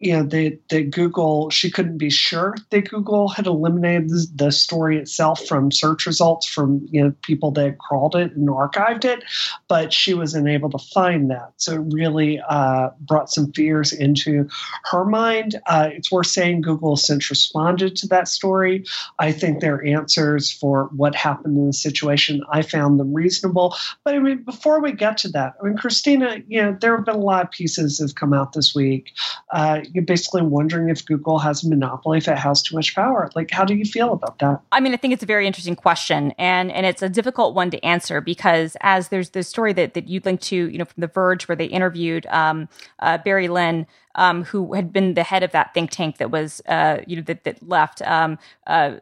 [0.00, 4.52] you know that that Google she couldn't be sure that Google had eliminated the, the,
[4.52, 9.24] story itself from search results from you know people that crawled it and archived it,
[9.66, 11.52] but she was unable to find that.
[11.56, 14.48] So it really uh, brought some fears into
[14.84, 15.60] her mind.
[15.66, 18.84] Uh, it's worth saying Google since responded to that story.
[19.18, 23.74] I think their answers for what happened in the situation I found them reasonable.
[24.04, 27.04] But I mean, before we get to that, I mean, Christina, you know, there have
[27.04, 29.12] been a lot of pieces that have come out this week.
[29.52, 33.30] Uh, you're basically wondering if Google has a monopoly, if it has too much power.
[33.34, 34.60] Like, how do you feel about that?
[34.72, 37.70] I mean, I think it's a very interesting question, and and it's a difficult one
[37.70, 41.00] to answer because as there's the story that that you linked to, you know, from
[41.00, 43.86] The Verge, where they interviewed um, uh, Barry Lynn.
[44.14, 47.22] Um, who had been the head of that think tank that was, uh, you know,
[47.22, 48.02] that, that left.
[48.02, 48.96] Um, uh,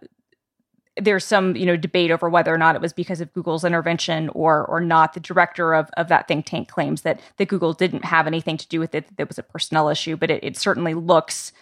[1.00, 4.28] there's some you know debate over whether or not it was because of Google's intervention
[4.30, 5.12] or or not.
[5.12, 8.68] The director of, of that think tank claims that that Google didn't have anything to
[8.68, 9.06] do with it.
[9.09, 11.52] That it was a personnel issue, but it, it certainly looks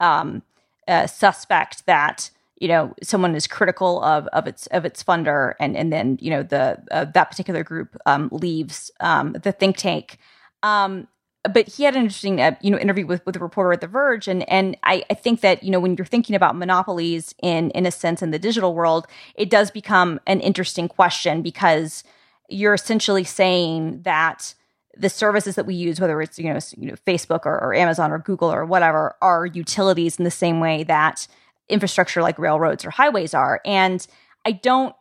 [0.00, 0.42] um,
[0.86, 2.30] uh, suspect that
[2.60, 6.30] you know someone is critical of of its of its funder, and and then you
[6.30, 10.18] know the uh, that particular group um, leaves um, the think tank.
[10.62, 11.08] Um,
[11.52, 13.86] but he had an interesting uh, you know interview with with a reporter at The
[13.86, 17.70] Verge, and and I, I think that you know when you're thinking about monopolies in
[17.70, 22.02] in a sense in the digital world, it does become an interesting question because
[22.48, 24.54] you're essentially saying that
[24.96, 28.10] the services that we use, whether it's you know you know Facebook or, or Amazon
[28.10, 31.26] or Google or whatever, are utilities in the same way that
[31.68, 34.06] infrastructure like railroads or highways are, and
[34.46, 34.94] I don't.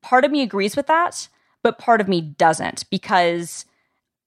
[0.00, 1.28] Part of me agrees with that,
[1.62, 3.66] but part of me doesn't because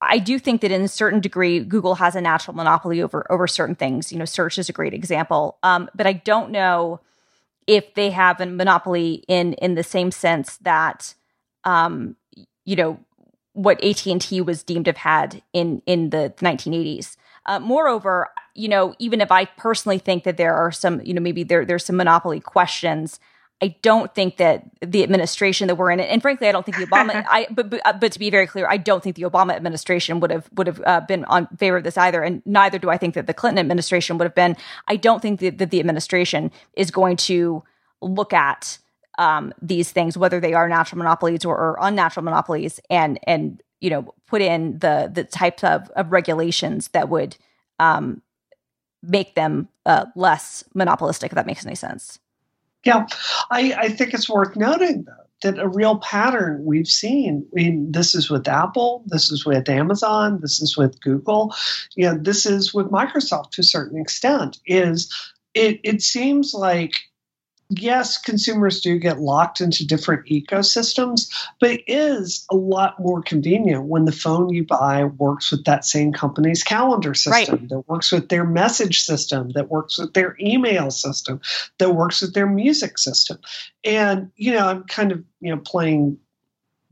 [0.08, 3.48] I do think that in a certain degree, Google has a natural monopoly over over
[3.48, 4.12] certain things.
[4.12, 7.00] You know, search is a great example, um, but I don't know
[7.68, 11.14] if they have a monopoly in in the same sense that,
[11.64, 12.16] um,
[12.66, 13.00] you know,
[13.54, 17.18] what AT and T was deemed to have had in in the 1980s.
[17.46, 21.22] Uh, moreover, you know, even if I personally think that there are some, you know,
[21.22, 23.20] maybe there there's some monopoly questions
[23.64, 26.86] I don't think that the administration that we're in, and frankly, I don't think the
[26.86, 27.24] Obama.
[27.30, 30.20] I but, but, uh, but to be very clear, I don't think the Obama administration
[30.20, 32.98] would have would have uh, been on favor of this either, and neither do I
[32.98, 34.58] think that the Clinton administration would have been.
[34.90, 37.64] I don't think that, that the administration is going to
[38.02, 38.80] look at
[39.18, 43.90] um, these things, whether they are natural monopolies or, or, unnatural monopolies, and and you
[43.90, 47.38] know put in the the types of, of regulations that would
[47.80, 48.22] um,
[49.02, 51.32] make them uh, less monopolistic.
[51.32, 52.20] If that makes any sense.
[52.84, 53.06] Yeah,
[53.50, 57.46] I, I think it's worth noting though that a real pattern we've seen.
[57.52, 61.54] I mean, this is with Apple, this is with Amazon, this is with Google,
[61.96, 64.60] you know, this is with Microsoft to a certain extent.
[64.66, 65.14] Is
[65.54, 65.80] it?
[65.84, 66.94] It seems like
[67.82, 73.86] yes, consumers do get locked into different ecosystems, but it is a lot more convenient
[73.86, 77.70] when the phone you buy works with that same company's calendar system, right.
[77.70, 81.40] that works with their message system, that works with their email system,
[81.78, 83.38] that works with their music system.
[83.84, 86.18] And, you know, I'm kind of, you know, playing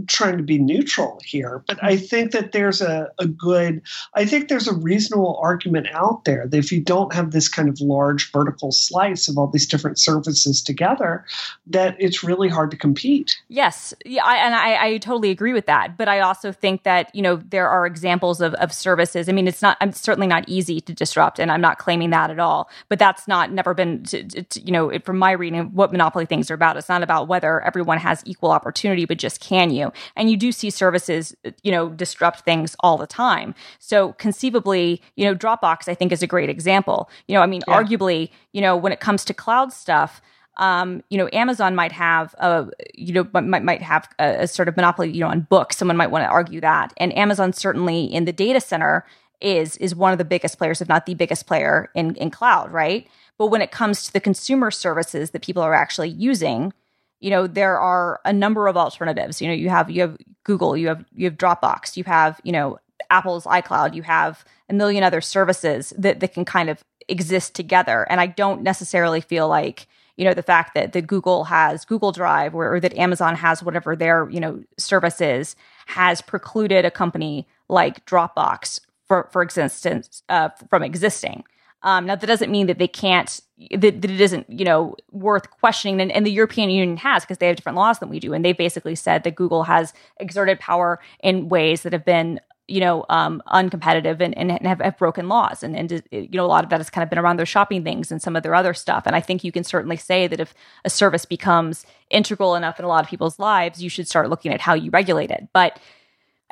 [0.08, 2.06] trying to be neutral here, but I mm-hmm.
[2.06, 3.82] think that there's a, a good,
[4.16, 7.70] I think there's a reasonable argument out there that if you don't have this kind
[7.70, 11.26] of large vertical slice of all these different services together,
[11.68, 13.38] that it's really hard to compete.
[13.48, 13.94] Yes.
[14.06, 14.26] Yeah.
[14.26, 15.98] I, and I, I totally agree with that.
[15.98, 19.28] But I also think that, you know, there are examples of, of services.
[19.28, 22.32] I mean, it's not, I'm certainly not easy to disrupt, and I'm not claiming that
[22.32, 25.92] at all, but that's not never been, to, to, you know, from my reading, what
[25.92, 26.78] monopoly things are about.
[26.78, 29.91] It's not about whether everyone has equal opportunity, but just can you?
[30.16, 33.56] And you do see services, you know, disrupt things all the time.
[33.80, 37.10] So conceivably, you know, Dropbox, I think, is a great example.
[37.28, 37.82] You know, I mean, yeah.
[37.82, 40.22] arguably, you know, when it comes to cloud stuff,
[40.58, 44.68] um, you know, Amazon might have a, you know, might might have a, a sort
[44.68, 45.78] of monopoly, you know, on books.
[45.78, 49.06] Someone might want to argue that, and Amazon certainly in the data center
[49.40, 52.72] is is one of the biggest players, if not the biggest player in in cloud,
[52.72, 53.08] right?
[53.38, 56.74] But when it comes to the consumer services that people are actually using,
[57.22, 60.76] you know there are a number of alternatives you know you have you have google
[60.76, 62.78] you have you have dropbox you have you know
[63.10, 68.08] Apple's iCloud, you have a million other services that, that can kind of exist together.
[68.10, 72.12] And I don't necessarily feel like, you know, the fact that, that Google has Google
[72.12, 75.56] Drive or, or that Amazon has whatever their, you know, service is
[75.88, 81.44] has precluded a company like Dropbox for, for existence uh, from existing.
[81.84, 83.42] Um, now that doesn't mean that they can't
[83.72, 87.40] that, that it isn't you know worth questioning, and, and the European Union has because
[87.40, 90.60] they have different laws than we do, and they basically said that Google has exerted
[90.60, 95.28] power in ways that have been you know um, uncompetitive and, and have, have, broken
[95.28, 97.46] laws, and and you know a lot of that has kind of been around their
[97.46, 100.28] shopping things and some of their other stuff, and I think you can certainly say
[100.28, 100.54] that if
[100.86, 104.54] a service becomes integral enough in a lot of people's lives, you should start looking
[104.54, 105.80] at how you regulate it, but.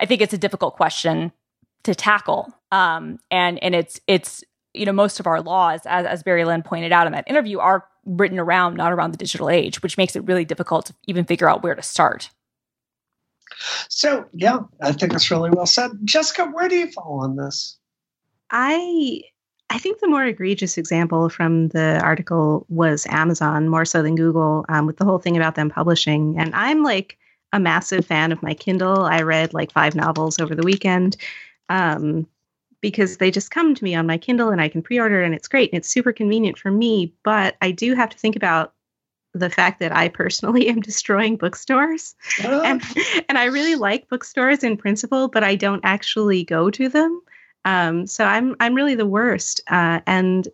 [0.02, 1.34] I think it's a difficult question
[1.84, 2.54] to tackle.
[2.72, 6.64] Um, and and it's it's you know most of our laws, as as Barry Lynn
[6.64, 10.16] pointed out in that interview, are written around not around the digital age, which makes
[10.16, 12.30] it really difficult to even figure out where to start.
[13.90, 15.92] So yeah, I think that's really well said.
[16.04, 17.78] Jessica, where do you fall on this?
[18.52, 19.22] I
[19.70, 24.66] I think the more egregious example from the article was Amazon, more so than Google,
[24.70, 26.36] um, with the whole thing about them publishing.
[26.40, 27.18] And I'm like
[27.54, 29.04] a massive fan of my Kindle.
[29.04, 31.18] I read like five novels over the weekend
[31.70, 32.28] um,
[32.82, 35.34] because they just come to me on my Kindle and I can pre order and
[35.34, 37.13] it's great and it's super convenient for me.
[37.24, 38.74] But I do have to think about
[39.34, 42.15] the fact that I personally am destroying bookstores.
[42.44, 42.62] Oh.
[42.62, 42.82] And,
[43.28, 47.22] and I really like bookstores in principle, but I don't actually go to them.
[47.65, 49.62] Um, so I'm I'm really the worst.
[49.68, 50.48] Uh, and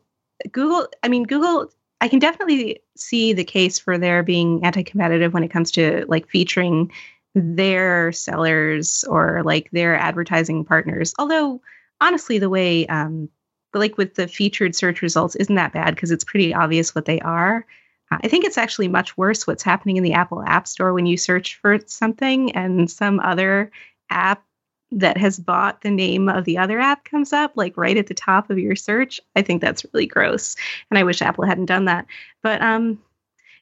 [0.51, 5.43] Google, I mean, Google I can definitely see the case for their being anti-competitive when
[5.43, 6.91] it comes to like featuring
[7.33, 11.13] their sellers or like their advertising partners.
[11.19, 11.61] Although
[12.01, 13.29] honestly, the way um,
[13.73, 17.19] like with the featured search results isn't that bad because it's pretty obvious what they
[17.21, 17.65] are.
[18.12, 21.05] Uh, I think it's actually much worse what's happening in the Apple App Store when
[21.05, 23.71] you search for something and some other
[24.10, 24.43] app
[24.91, 28.13] that has bought the name of the other app comes up like right at the
[28.13, 30.55] top of your search i think that's really gross
[30.89, 32.05] and i wish apple hadn't done that
[32.43, 33.01] but um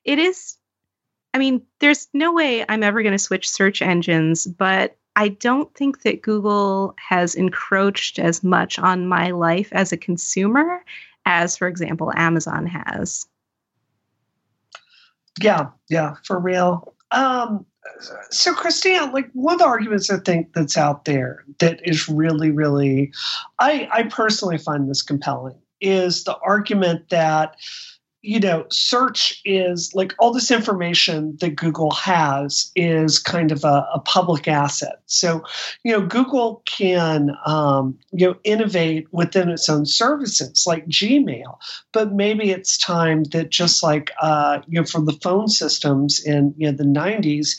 [0.04, 0.58] it is
[1.34, 5.73] i mean there's no way i'm ever going to switch search engines but i don't
[5.76, 10.84] think that google has encroached as much on my life as a consumer
[11.26, 13.26] as for example amazon has.
[15.41, 16.93] Yeah yeah for real.
[17.12, 17.65] Um
[18.30, 22.49] so christina like one of the arguments i think that's out there that is really
[22.49, 23.12] really
[23.60, 27.56] i i personally find this compelling is the argument that
[28.23, 33.86] you know, search is like all this information that Google has is kind of a,
[33.93, 35.01] a public asset.
[35.07, 35.43] So,
[35.83, 41.57] you know, Google can, um, you know, innovate within its own services like Gmail,
[41.91, 46.53] but maybe it's time that just like, uh, you know, for the phone systems in,
[46.57, 47.57] you know, the 90s,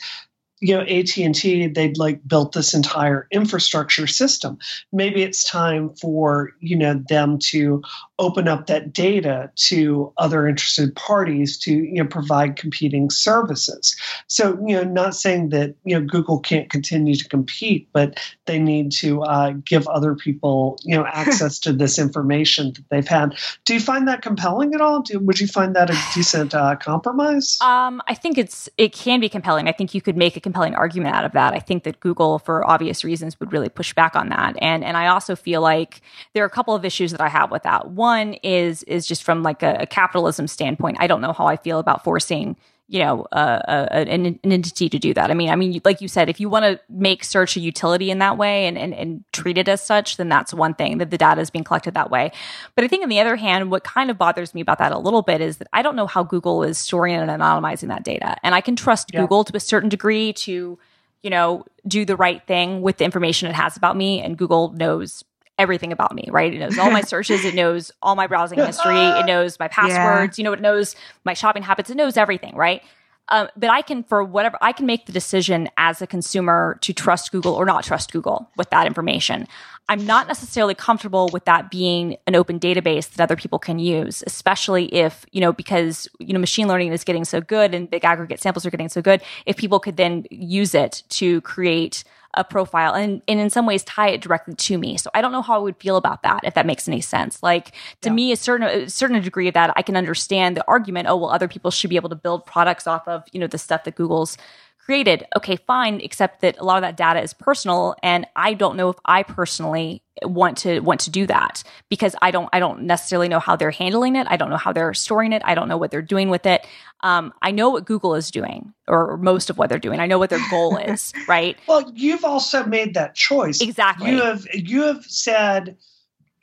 [0.60, 4.58] you know AT&T they'd like built this entire infrastructure system.
[4.92, 7.82] Maybe it's time for you know them to
[8.18, 13.96] open up that data to other interested parties to you know provide competing services.
[14.28, 18.58] So you know not saying that you know Google can't continue to compete but they
[18.58, 23.36] need to uh, give other people you know access to this information that they've had.
[23.64, 25.02] Do you find that compelling at all?
[25.02, 27.58] Do, would you find that a decent uh, compromise?
[27.60, 29.68] Um, I think it's it can be compelling.
[29.68, 31.54] I think you could make a compelling argument out of that.
[31.54, 34.54] I think that Google, for obvious reasons, would really push back on that.
[34.60, 36.02] And and I also feel like
[36.34, 37.90] there are a couple of issues that I have with that.
[37.90, 40.98] One is is just from like a, a capitalism standpoint.
[41.00, 42.56] I don't know how I feel about forcing
[42.88, 45.30] you know uh, an, an, entity to do that.
[45.30, 48.10] I mean i mean like you said if you want to make search a utility
[48.10, 51.10] in that way and, and, and treat it as such then that's one thing that
[51.10, 52.30] the data is being collected that way.
[52.74, 54.98] But i think on the other hand what kind of bothers me about that a
[54.98, 58.36] little bit is that i don't know how google is storing and anonymizing that data.
[58.42, 59.20] And i can trust yeah.
[59.20, 60.78] google to a certain degree to
[61.22, 64.72] you know do the right thing with the information it has about me and google
[64.72, 65.24] knows
[65.58, 66.52] everything about me, right?
[66.52, 70.38] It knows all my searches, it knows all my browsing history, it knows my passwords,
[70.38, 70.42] yeah.
[70.42, 72.82] you know, it knows my shopping habits, it knows everything, right?
[73.30, 76.92] Um, but I can, for whatever, I can make the decision as a consumer to
[76.92, 79.46] trust Google or not trust Google with that information.
[79.88, 84.22] I'm not necessarily comfortable with that being an open database that other people can use,
[84.26, 88.04] especially if, you know, because, you know, machine learning is getting so good and big
[88.04, 89.22] aggregate samples are getting so good.
[89.46, 92.04] If people could then use it to create
[92.36, 94.96] a profile and, and in some ways tie it directly to me.
[94.96, 97.42] So I don't know how I would feel about that, if that makes any sense.
[97.42, 98.12] Like to yeah.
[98.14, 101.30] me, a certain a certain degree of that, I can understand the argument, oh well,
[101.30, 103.94] other people should be able to build products off of, you know, the stuff that
[103.94, 104.36] Google's
[104.84, 105.26] created.
[105.36, 108.90] Okay, fine, except that a lot of that data is personal and I don't know
[108.90, 113.28] if I personally want to want to do that because I don't I don't necessarily
[113.28, 114.26] know how they're handling it.
[114.30, 115.42] I don't know how they're storing it.
[115.44, 116.66] I don't know what they're doing with it.
[117.00, 120.00] Um, I know what Google is doing, or most of what they're doing.
[120.00, 121.56] I know what their goal is, right?
[121.66, 123.60] Well, you've also made that choice.
[123.60, 124.10] Exactly.
[124.10, 125.76] You have you have said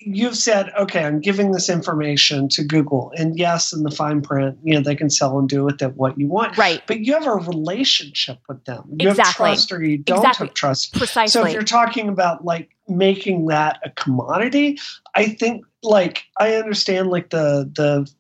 [0.01, 4.57] you've said, okay, I'm giving this information to Google, and yes, in the fine print,
[4.63, 6.57] you know, they can sell and do with it what you want.
[6.57, 6.81] Right.
[6.87, 8.83] But you have a relationship with them.
[8.99, 9.23] You exactly.
[9.23, 10.47] have trust or you don't exactly.
[10.47, 10.93] have trust.
[10.93, 11.29] Precisely.
[11.29, 14.79] So if you're talking about like making that a commodity,
[15.15, 18.11] I think like I understand like the the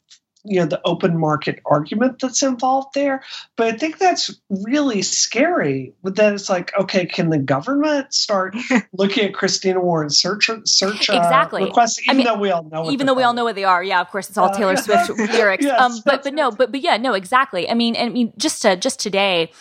[0.43, 3.23] you know the open market argument that's involved there.
[3.57, 8.55] But i think that's really scary but then it's like okay can the government start
[8.93, 11.63] looking at christina warren's search search uh, exactly.
[11.63, 13.63] requests even I mean, though we all know even though we all know what they
[13.63, 13.83] are.
[13.83, 15.65] Yeah of course it's all Uh, taylor swift lyrics.
[15.71, 17.69] Yes, um but but no but but yeah no exactly.
[17.69, 19.51] I mean i mean just to just today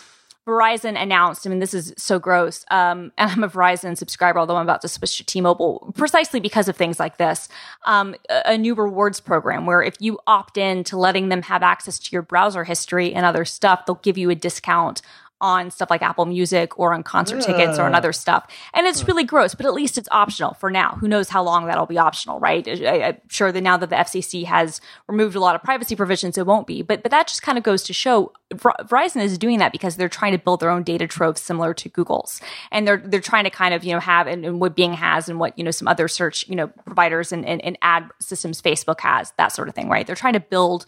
[0.47, 2.65] Verizon announced, I mean, this is so gross.
[2.71, 6.39] Um, and I'm a Verizon subscriber, although I'm about to switch to T Mobile precisely
[6.39, 7.47] because of things like this.
[7.85, 11.63] Um, a, a new rewards program where if you opt in to letting them have
[11.63, 15.01] access to your browser history and other stuff, they'll give you a discount
[15.41, 18.47] on stuff like Apple Music or on concert tickets or on other stuff.
[18.73, 20.91] And it's really gross, but at least it's optional for now.
[21.01, 22.65] Who knows how long that'll be optional, right?
[22.67, 26.37] I, I'm sure that now that the FCC has removed a lot of privacy provisions,
[26.37, 26.81] it won't be.
[26.81, 29.95] But but that just kind of goes to show Ver- Verizon is doing that because
[29.95, 33.45] they're trying to build their own data trove similar to Google's, and they're they're trying
[33.45, 35.71] to kind of you know have and, and what Bing has and what you know
[35.71, 39.69] some other search you know providers and, and, and ad systems Facebook has that sort
[39.69, 40.05] of thing, right?
[40.05, 40.85] They're trying to build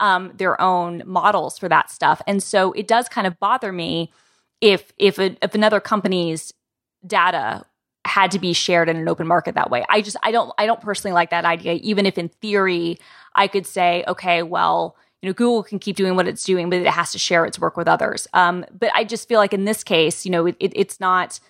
[0.00, 2.20] um, their own models for that stuff.
[2.26, 4.10] And so it does kind of bother me
[4.60, 6.52] if if a, if another company's
[7.06, 7.64] data
[8.06, 9.84] had to be shared in an open market that way.
[9.88, 11.74] I just I don't I don't personally like that idea.
[11.74, 12.98] Even if in theory
[13.34, 16.80] I could say, okay, well, you know, Google can keep doing what it's doing, but
[16.80, 18.28] it has to share its work with others.
[18.34, 21.40] Um, but I just feel like in this case, you know, it, it, it's not.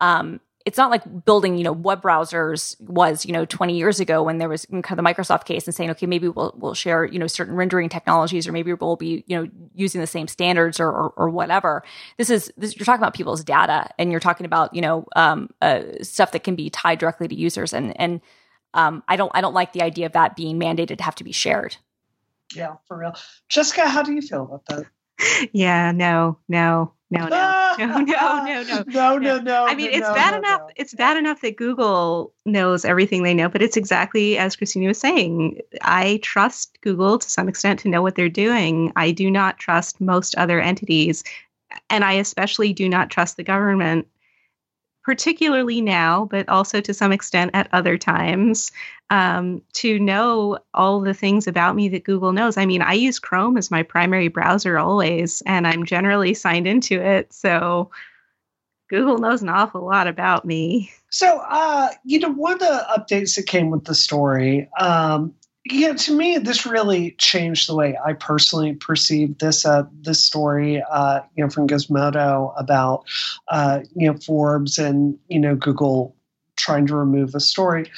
[0.00, 0.40] Um,
[0.70, 4.38] it's not like building, you know, web browsers was, you know, 20 years ago when
[4.38, 7.18] there was kind of the Microsoft case and saying, okay, maybe we'll we'll share, you
[7.18, 10.88] know, certain rendering technologies, or maybe we'll be, you know, using the same standards or
[10.88, 11.82] or, or whatever.
[12.18, 15.50] This is this, you're talking about people's data, and you're talking about, you know, um,
[15.60, 18.20] uh, stuff that can be tied directly to users, and and
[18.74, 21.24] um, I don't I don't like the idea of that being mandated to have to
[21.24, 21.76] be shared.
[22.54, 23.14] yeah for real
[23.48, 24.84] jessica how do you feel about that
[25.52, 28.84] Yeah, no, no, no, no, no, no, no, no.
[28.86, 30.60] no no no I mean, no, it's bad no, enough.
[30.60, 30.70] no.
[30.76, 34.98] It's bad enough that Google knows everything they know, but it's exactly as Christina was
[34.98, 35.60] saying.
[35.82, 38.92] I trust Google to some extent to know what they're doing.
[38.94, 41.24] I do not trust most other entities,
[41.88, 44.06] and I especially do not trust the government,
[45.02, 48.70] particularly now, but also to some extent at other times,
[49.10, 52.56] um, to know all the things about me that Google knows.
[52.56, 57.00] I mean, I use Chrome as my primary browser always, and I'm generally signed into
[57.00, 57.90] it, so.
[58.88, 60.90] Google knows an awful lot about me.
[61.10, 65.32] So, uh, you know, one of the updates that came with the story, um,
[65.70, 70.82] yeah, to me, this really changed the way I personally perceived this uh, this story,
[70.82, 73.04] uh, you know, from Gizmodo about,
[73.48, 76.16] uh, you know, Forbes and you know Google
[76.56, 77.90] trying to remove a story.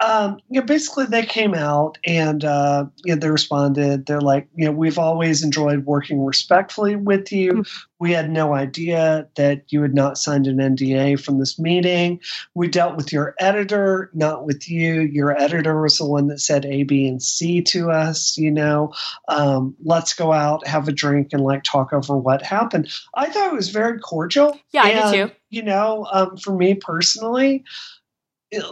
[0.00, 4.06] Um, you know, basically they came out and uh, you know, they responded.
[4.06, 7.64] They're like, you know, we've always enjoyed working respectfully with you.
[7.98, 12.20] We had no idea that you had not signed an NDA from this meeting.
[12.54, 15.00] We dealt with your editor, not with you.
[15.00, 18.38] Your editor was the one that said A, B, and C to us.
[18.38, 18.92] You know,
[19.26, 22.88] um, let's go out, have a drink, and like talk over what happened.
[23.14, 24.56] I thought it was very cordial.
[24.70, 25.34] Yeah, I did too.
[25.50, 27.64] You know, um, for me personally,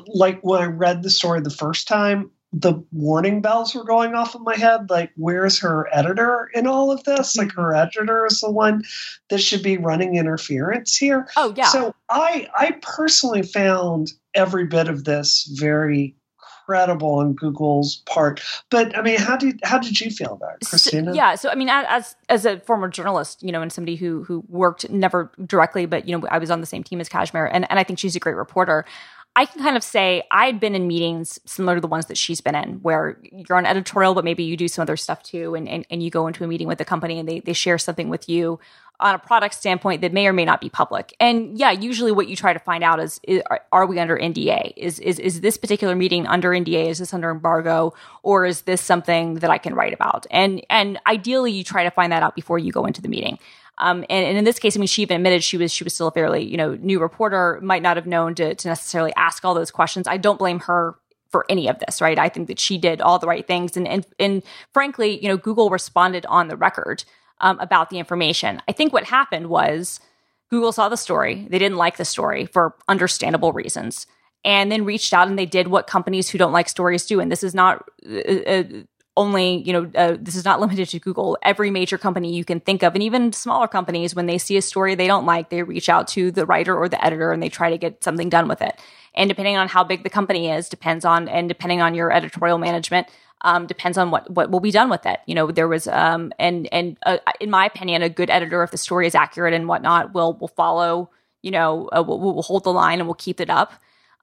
[0.06, 4.34] like when I read the story the first time, the warning bells were going off
[4.34, 4.88] in my head.
[4.88, 7.36] Like, where's her editor in all of this?
[7.36, 7.60] Like, mm-hmm.
[7.60, 8.84] her editor is the one
[9.28, 11.28] that should be running interference here.
[11.36, 11.66] Oh yeah.
[11.66, 16.16] So I I personally found every bit of this very
[16.66, 18.42] credible on Google's part.
[18.70, 21.14] But I mean, how did how did you feel about it, So- Christina?
[21.14, 21.34] yeah.
[21.36, 24.88] So I mean, as as a former journalist, you know, and somebody who who worked
[24.90, 27.78] never directly, but you know, I was on the same team as Kashmir, and and
[27.78, 28.84] I think she's a great reporter.
[29.36, 32.40] I can kind of say I'd been in meetings similar to the ones that she's
[32.40, 35.68] been in, where you're on editorial, but maybe you do some other stuff too, and
[35.68, 38.08] and, and you go into a meeting with the company and they they share something
[38.08, 38.58] with you
[38.98, 41.14] on a product standpoint that may or may not be public.
[41.20, 44.16] And yeah, usually what you try to find out is, is are, are we under
[44.16, 44.72] NDA?
[44.76, 46.88] Is is is this particular meeting under NDA?
[46.88, 50.26] Is this under embargo, or is this something that I can write about?
[50.30, 53.38] And and ideally, you try to find that out before you go into the meeting.
[53.78, 55.94] Um, and, and in this case, I mean, she even admitted she was she was
[55.94, 59.44] still a fairly you know new reporter, might not have known to to necessarily ask
[59.44, 60.06] all those questions.
[60.08, 60.94] I don't blame her
[61.30, 62.18] for any of this, right?
[62.18, 65.36] I think that she did all the right things, and and and frankly, you know,
[65.36, 67.04] Google responded on the record
[67.40, 68.62] um, about the information.
[68.68, 70.00] I think what happened was
[70.50, 71.46] Google saw the story.
[71.50, 74.06] They didn't like the story for understandable reasons
[74.44, 77.20] and then reached out and they did what companies who don't like stories do.
[77.20, 78.62] And this is not uh, uh,
[79.16, 81.38] only, you know, uh, this is not limited to Google.
[81.42, 84.62] Every major company you can think of, and even smaller companies, when they see a
[84.62, 87.48] story they don't like, they reach out to the writer or the editor and they
[87.48, 88.78] try to get something done with it.
[89.14, 92.58] And depending on how big the company is, depends on, and depending on your editorial
[92.58, 93.08] management,
[93.42, 95.20] um, depends on what what will be done with it.
[95.26, 98.70] You know, there was um, and and uh, in my opinion, a good editor, if
[98.70, 101.10] the story is accurate and whatnot, will will follow.
[101.42, 103.72] You know, uh, will will hold the line and will keep it up.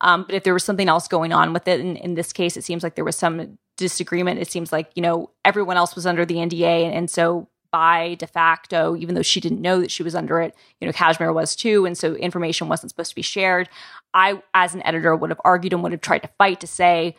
[0.01, 2.57] Um, but if there was something else going on with it, in, in this case,
[2.57, 4.39] it seems like there was some disagreement.
[4.39, 8.15] It seems like you know everyone else was under the NDA, and, and so by
[8.15, 11.33] de facto, even though she didn't know that she was under it, you know, Kashmir
[11.33, 13.67] was too, and so information wasn't supposed to be shared.
[14.13, 17.15] I, as an editor, would have argued and would have tried to fight to say,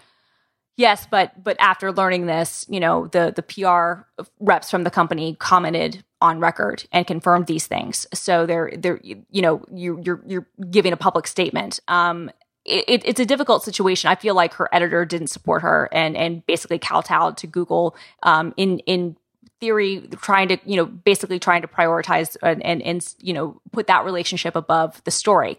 [0.77, 5.37] yes, but but after learning this, you know, the the PR reps from the company
[5.39, 8.07] commented on record and confirmed these things.
[8.15, 11.81] So they're they're you know you you're you're giving a public statement.
[11.89, 12.31] Um,
[12.65, 14.09] it, it's a difficult situation.
[14.09, 18.55] I feel like her editor didn't support her and and basically kowtowed to Google um,
[18.57, 19.17] in in
[19.61, 23.87] theory, trying to you know basically trying to prioritize and, and and you know put
[23.87, 25.59] that relationship above the story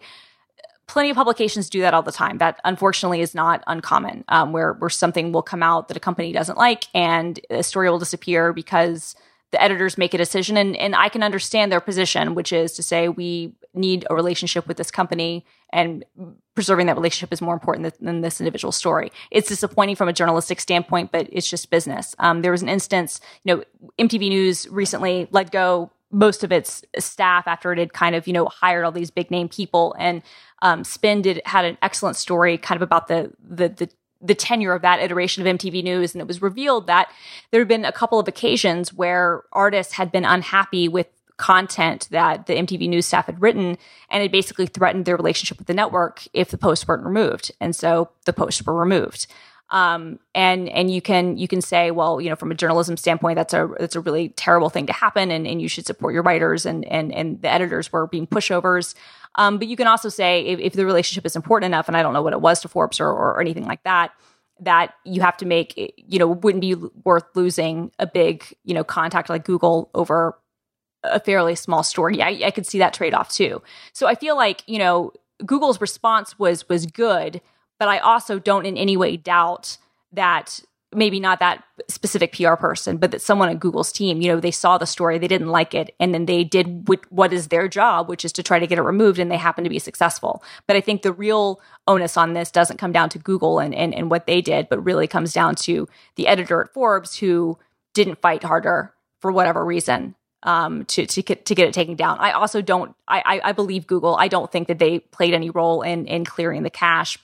[0.86, 2.38] plenty of publications do that all the time.
[2.38, 6.32] That unfortunately is not uncommon, um, where where something will come out that a company
[6.32, 9.16] doesn't like, and a story will disappear because
[9.52, 10.56] the editors make a decision.
[10.56, 14.66] And and I can understand their position, which is to say we need a relationship
[14.66, 16.04] with this company, and
[16.54, 19.12] preserving that relationship is more important than, this individual story.
[19.30, 22.14] It's disappointing from a journalistic standpoint, but it's just business.
[22.18, 23.64] Um, there was an instance, you know,
[23.98, 28.32] MTV News recently let go most of its staff after it had kind of you
[28.32, 30.22] know hired all these big name people and
[30.62, 33.90] um, spin did had an excellent story kind of about the the the
[34.20, 37.10] the tenure of that iteration of MTV News, and it was revealed that
[37.50, 42.46] there had been a couple of occasions where artists had been unhappy with content that
[42.46, 43.76] the MTV News staff had written,
[44.10, 47.74] and it basically threatened their relationship with the network if the posts weren't removed, and
[47.74, 49.26] so the posts were removed.
[49.70, 53.36] Um, and and you can you can say, well, you know, from a journalism standpoint,
[53.36, 56.22] that's a that's a really terrible thing to happen, and, and you should support your
[56.22, 58.94] writers, and and and the editors were being pushovers.
[59.34, 62.02] Um, but you can also say if, if, the relationship is important enough, and I
[62.02, 64.12] don't know what it was to Forbes or, or, or anything like that,
[64.60, 66.74] that you have to make, you know, wouldn't be
[67.04, 70.38] worth losing a big, you know, contact like Google over
[71.10, 72.22] a fairly small story.
[72.22, 73.62] I, I could see that trade off too.
[73.92, 75.12] So I feel like, you know,
[75.44, 77.40] Google's response was was good
[77.78, 79.78] but I also don't in any way doubt
[80.12, 80.60] that
[80.94, 84.52] maybe not that specific PR person, but that someone at Google's team, you know, they
[84.52, 88.08] saw the story, they didn't like it, and then they did what is their job,
[88.08, 90.42] which is to try to get it removed, and they happen to be successful.
[90.66, 93.92] But I think the real onus on this doesn't come down to Google and, and,
[93.94, 97.58] and what they did, but really comes down to the editor at Forbes who
[97.92, 102.18] didn't fight harder for whatever reason um, to to get to get it taken down.
[102.18, 102.94] I also don't.
[103.08, 104.16] I, I believe Google.
[104.16, 107.18] I don't think that they played any role in in clearing the cache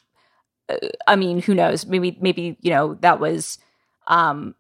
[1.06, 1.86] I mean, who knows?
[1.86, 3.58] Maybe maybe you know that was
[4.06, 4.54] um,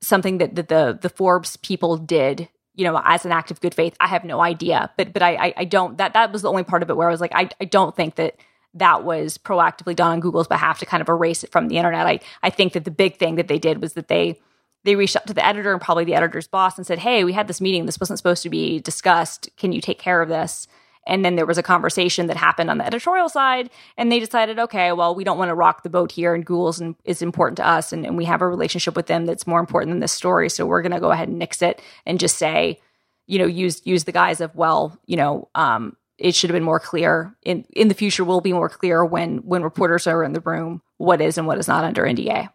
[0.00, 2.48] something that, that the the Forbes people did.
[2.74, 3.94] You know, as an act of good faith.
[4.00, 5.98] I have no idea, but but I, I I, don't.
[5.98, 7.94] That that was the only part of it where I was like, I I don't
[7.94, 8.36] think that
[8.74, 12.06] that was proactively done on Google's behalf to kind of erase it from the internet.
[12.06, 14.40] I I think that the big thing that they did was that they
[14.84, 17.32] they reached out to the editor and probably the editor's boss and said, "Hey, we
[17.32, 17.86] had this meeting.
[17.86, 19.48] This wasn't supposed to be discussed.
[19.56, 20.66] Can you take care of this?"
[21.06, 24.58] And then there was a conversation that happened on the editorial side, and they decided,
[24.58, 27.66] okay, well, we don't want to rock the boat here, and Google's is important to
[27.66, 30.50] us, and, and we have a relationship with them that's more important than this story.
[30.50, 32.80] So we're going to go ahead and nix it and just say,
[33.26, 36.62] you know, use use the guise of, well, you know, um, it should have been
[36.62, 38.24] more clear in in the future.
[38.24, 41.58] Will be more clear when when reporters are in the room what is and what
[41.58, 42.50] is not under NDA.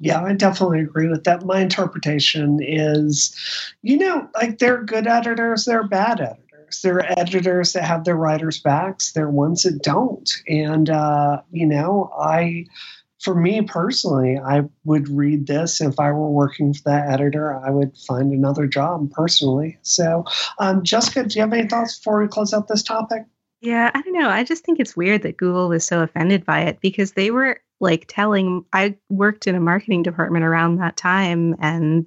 [0.00, 1.44] Yeah, I definitely agree with that.
[1.44, 3.34] My interpretation is,
[3.82, 6.44] you know, like they're good editors, they're bad editors
[6.82, 9.12] there are editors that have their writers' backs.
[9.12, 10.30] There are ones that don't.
[10.48, 12.66] And, uh, you know, I,
[13.20, 15.80] for me personally, I would read this.
[15.80, 19.78] If I were working for that editor, I would find another job personally.
[19.82, 20.24] So,
[20.58, 23.24] um, Jessica, do you have any thoughts before we close out this topic?
[23.60, 24.28] Yeah, I don't know.
[24.28, 27.60] I just think it's weird that Google was so offended by it because they were
[27.84, 32.06] like telling, I worked in a marketing department around that time and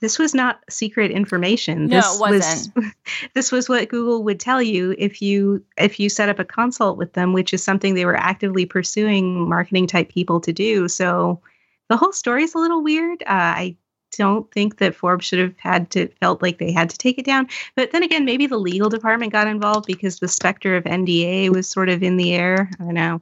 [0.00, 1.86] this was not secret information.
[1.86, 2.76] No, this it wasn't.
[2.76, 2.84] Was,
[3.34, 6.96] this was what Google would tell you if you if you set up a consult
[6.98, 10.88] with them, which is something they were actively pursuing marketing type people to do.
[10.88, 11.40] So
[11.88, 13.22] the whole story is a little weird.
[13.22, 13.76] Uh, I
[14.16, 17.26] don't think that Forbes should have had to felt like they had to take it
[17.26, 17.48] down.
[17.74, 21.68] But then again, maybe the legal department got involved because the specter of NDA was
[21.68, 22.70] sort of in the air.
[22.78, 23.20] I don't know.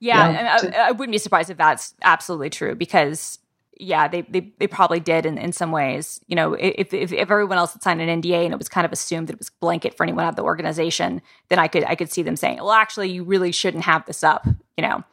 [0.00, 0.78] Yeah, yeah.
[0.84, 3.38] I, I wouldn't be surprised if that's absolutely true because
[3.80, 6.20] yeah, they, they they probably did in, in some ways.
[6.26, 8.84] You know, if, if if everyone else had signed an NDA and it was kind
[8.84, 11.94] of assumed that it was blanket for anyone at the organization, then I could I
[11.94, 14.46] could see them saying, well, actually, you really shouldn't have this up.
[14.76, 15.04] You know,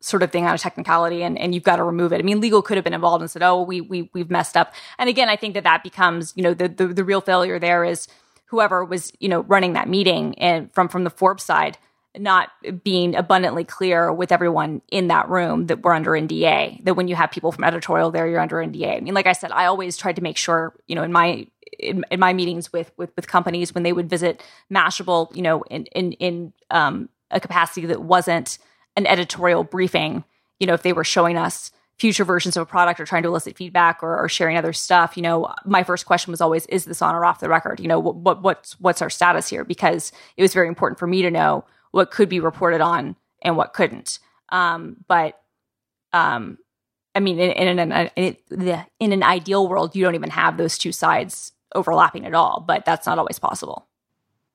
[0.00, 2.20] sort of thing out of technicality, and, and you've got to remove it.
[2.20, 4.72] I mean, legal could have been involved and said, oh, we we we've messed up.
[4.98, 7.84] And again, I think that that becomes you know the the, the real failure there
[7.84, 8.06] is
[8.46, 11.76] whoever was you know running that meeting and from from the Forbes side
[12.16, 12.50] not
[12.82, 16.84] being abundantly clear with everyone in that room that we're under NDA.
[16.84, 18.96] That when you have people from editorial there, you're under NDA.
[18.96, 21.46] I mean, like I said, I always tried to make sure, you know, in my
[21.78, 24.42] in, in my meetings with, with with companies when they would visit
[24.72, 28.58] Mashable, you know, in in in um, a capacity that wasn't
[28.96, 30.24] an editorial briefing.
[30.60, 33.28] You know, if they were showing us future versions of a product or trying to
[33.28, 36.84] elicit feedback or, or, sharing other stuff, you know, my first question was always, is
[36.86, 37.78] this on or off the record?
[37.78, 39.64] You know, what, what, what's, what's our status here?
[39.64, 41.64] Because it was very important for me to know
[41.94, 44.18] what could be reported on and what couldn't.
[44.48, 45.40] Um, but
[46.12, 46.58] um,
[47.14, 50.90] I mean, in, in, in, in an ideal world, you don't even have those two
[50.90, 53.86] sides overlapping at all, but that's not always possible.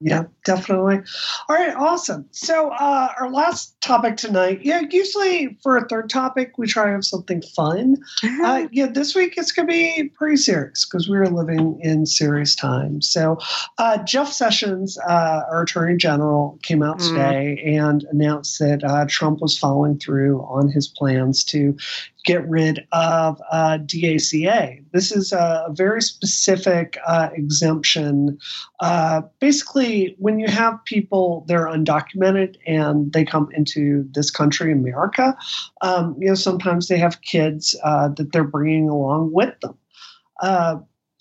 [0.02, 1.02] Yeah, definitely.
[1.50, 2.26] All right, awesome.
[2.32, 4.62] So uh, our last topic tonight.
[4.64, 7.98] Yeah, usually for a third topic we try to have something fun.
[8.24, 8.44] Uh-huh.
[8.46, 12.06] Uh, yeah, this week it's going to be pretty serious because we are living in
[12.06, 13.10] serious times.
[13.10, 13.40] So
[13.78, 17.10] uh, Jeff Sessions, uh, our Attorney General, came out mm.
[17.10, 21.76] today and announced that uh, Trump was following through on his plans to
[22.26, 24.84] get rid of uh, DACA.
[24.92, 28.38] This is a, very specific uh, exemption.
[28.80, 35.38] Uh, basically, when you have people they're undocumented and they come into this country, America,
[35.82, 39.78] um, you know sometimes they have kids uh, that they're bringing along with them.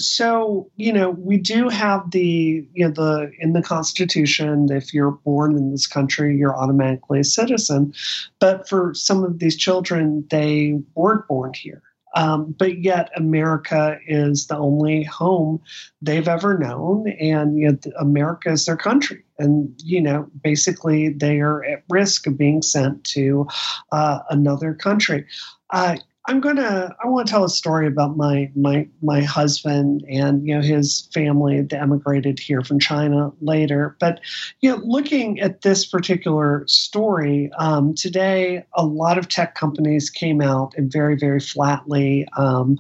[0.00, 5.10] So you know we do have the you know the in the constitution if you're
[5.10, 7.92] born in this country you're automatically a citizen.
[8.38, 11.82] But for some of these children they weren't born here.
[12.14, 15.60] Um, but yet america is the only home
[16.00, 19.24] they've ever known and yet america is their country.
[19.36, 23.48] And you know basically they are at risk of being sent to
[23.90, 25.26] uh, another country.
[25.70, 25.96] Uh,
[26.28, 30.54] I'm gonna I want to tell a story about my my my husband and you
[30.54, 33.96] know his family that emigrated here from China later.
[33.98, 34.20] But
[34.60, 40.42] you know, looking at this particular story um, today, a lot of tech companies came
[40.42, 42.78] out and very very flatly um,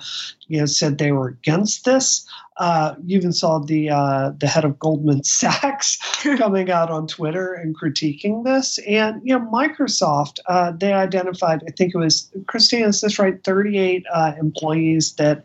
[0.48, 2.26] you know said they were against this.
[2.58, 5.96] Uh, you even saw the uh, the head of Goldman Sachs
[6.38, 8.78] coming out on Twitter and critiquing this.
[8.86, 13.42] And you know, Microsoft uh, they identified, I think it was Christina, is this right?
[13.44, 15.42] Thirty eight uh, employees that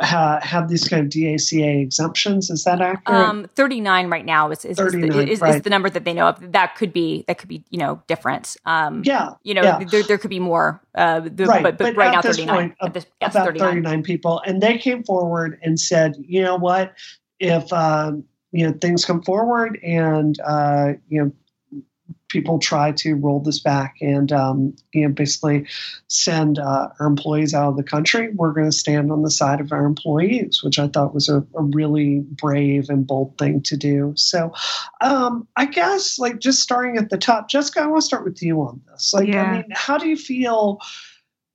[0.00, 2.50] ha- have these kind of DACA exemptions.
[2.50, 3.20] Is that accurate?
[3.20, 5.56] Um, 39 right now is is, is, the, is, right.
[5.56, 6.52] is, the number that they know of.
[6.52, 8.56] That could be that could be you know different.
[8.64, 9.84] Um, yeah, you know yeah.
[9.84, 10.80] There, there could be more.
[10.94, 12.76] Uh, the, right, but, but, but right now 39.
[12.80, 13.68] At this, yes, about 39.
[13.68, 14.02] 39.
[14.02, 16.94] people, and they came forward and said, you know what,
[17.38, 21.32] if um, you know things come forward and uh, you know
[22.30, 25.66] people try to roll this back and um, you know basically
[26.08, 29.60] send uh, our employees out of the country, we're going to stand on the side
[29.60, 33.76] of our employees, which I thought was a, a really brave and bold thing to
[33.76, 34.14] do.
[34.16, 34.54] So
[35.00, 38.42] um, I guess like just starting at the top, Jessica, I want to start with
[38.42, 39.12] you on this.
[39.12, 39.42] Like, yeah.
[39.42, 40.78] I mean, how do you feel?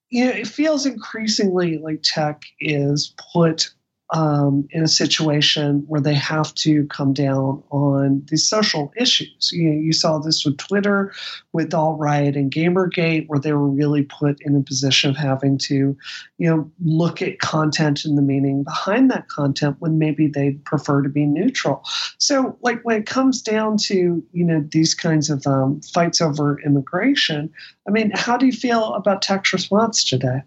[0.10, 3.72] You know, it feels increasingly like tech is put
[4.12, 9.50] um, in a situation where they have to come down on these social issues.
[9.52, 11.12] You, know, you saw this with Twitter,
[11.54, 15.58] with Alt Right and Gamergate, where they were really put in a position of having
[15.60, 15.98] to,
[16.38, 21.02] you know, look at content and the meaning behind that content when maybe they'd prefer
[21.02, 21.84] to be neutral.
[22.20, 26.60] So, like when it comes down to you know these kinds of um, fights over
[26.62, 27.52] immigration,
[27.88, 30.44] I mean, how do you feel about tech's response today?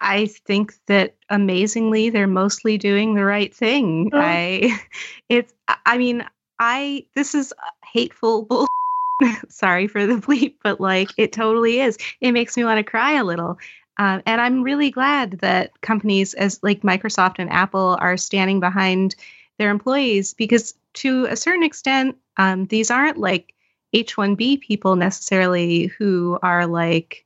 [0.00, 4.10] I think that amazingly they're mostly doing the right thing.
[4.12, 4.18] Oh.
[4.18, 4.78] I
[5.28, 5.52] it's
[5.86, 6.24] I mean,
[6.58, 7.52] I this is
[7.84, 8.66] hateful bull
[9.48, 11.96] sorry for the bleep, but like it totally is.
[12.20, 13.58] It makes me want to cry a little.
[13.98, 19.14] Um, and I'm really glad that companies as like Microsoft and Apple are standing behind
[19.58, 23.54] their employees because to a certain extent, um, these aren't like
[23.94, 27.23] H1B people necessarily who are like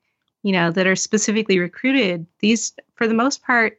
[0.49, 3.77] you know, that are specifically recruited, these, for the most part,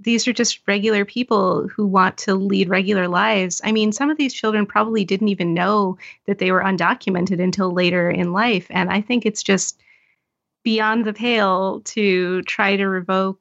[0.00, 3.60] these are just regular people who want to lead regular lives.
[3.62, 7.70] I mean, some of these children probably didn't even know that they were undocumented until
[7.70, 8.66] later in life.
[8.70, 9.80] And I think it's just
[10.64, 13.38] beyond the pale to try to revoke.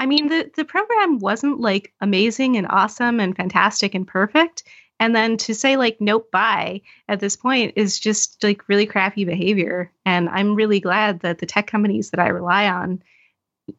[0.00, 4.64] I mean, the, the program wasn't like amazing and awesome and fantastic and perfect.
[5.00, 9.24] And then to say like nope bye at this point is just like really crappy
[9.24, 9.92] behavior.
[10.04, 13.02] And I'm really glad that the tech companies that I rely on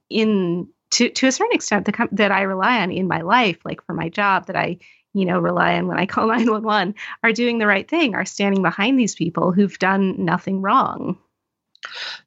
[0.09, 3.57] in to to a certain extent the com- that I rely on in my life,
[3.63, 4.77] like for my job, that I
[5.13, 8.15] you know rely on when I call nine one one, are doing the right thing,
[8.15, 11.17] are standing behind these people who've done nothing wrong.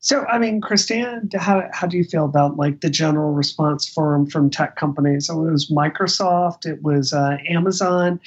[0.01, 4.26] So, I mean, Christine, how, how do you feel about like the general response from
[4.26, 5.26] from tech companies?
[5.26, 8.20] So it was Microsoft, it was uh, Amazon,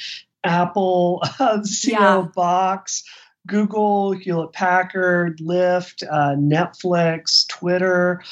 [0.46, 2.26] Apple, uh, CO yeah.
[2.36, 3.04] Box,
[3.48, 8.24] Google, Hewlett Packard, Lyft, uh, Netflix, Twitter,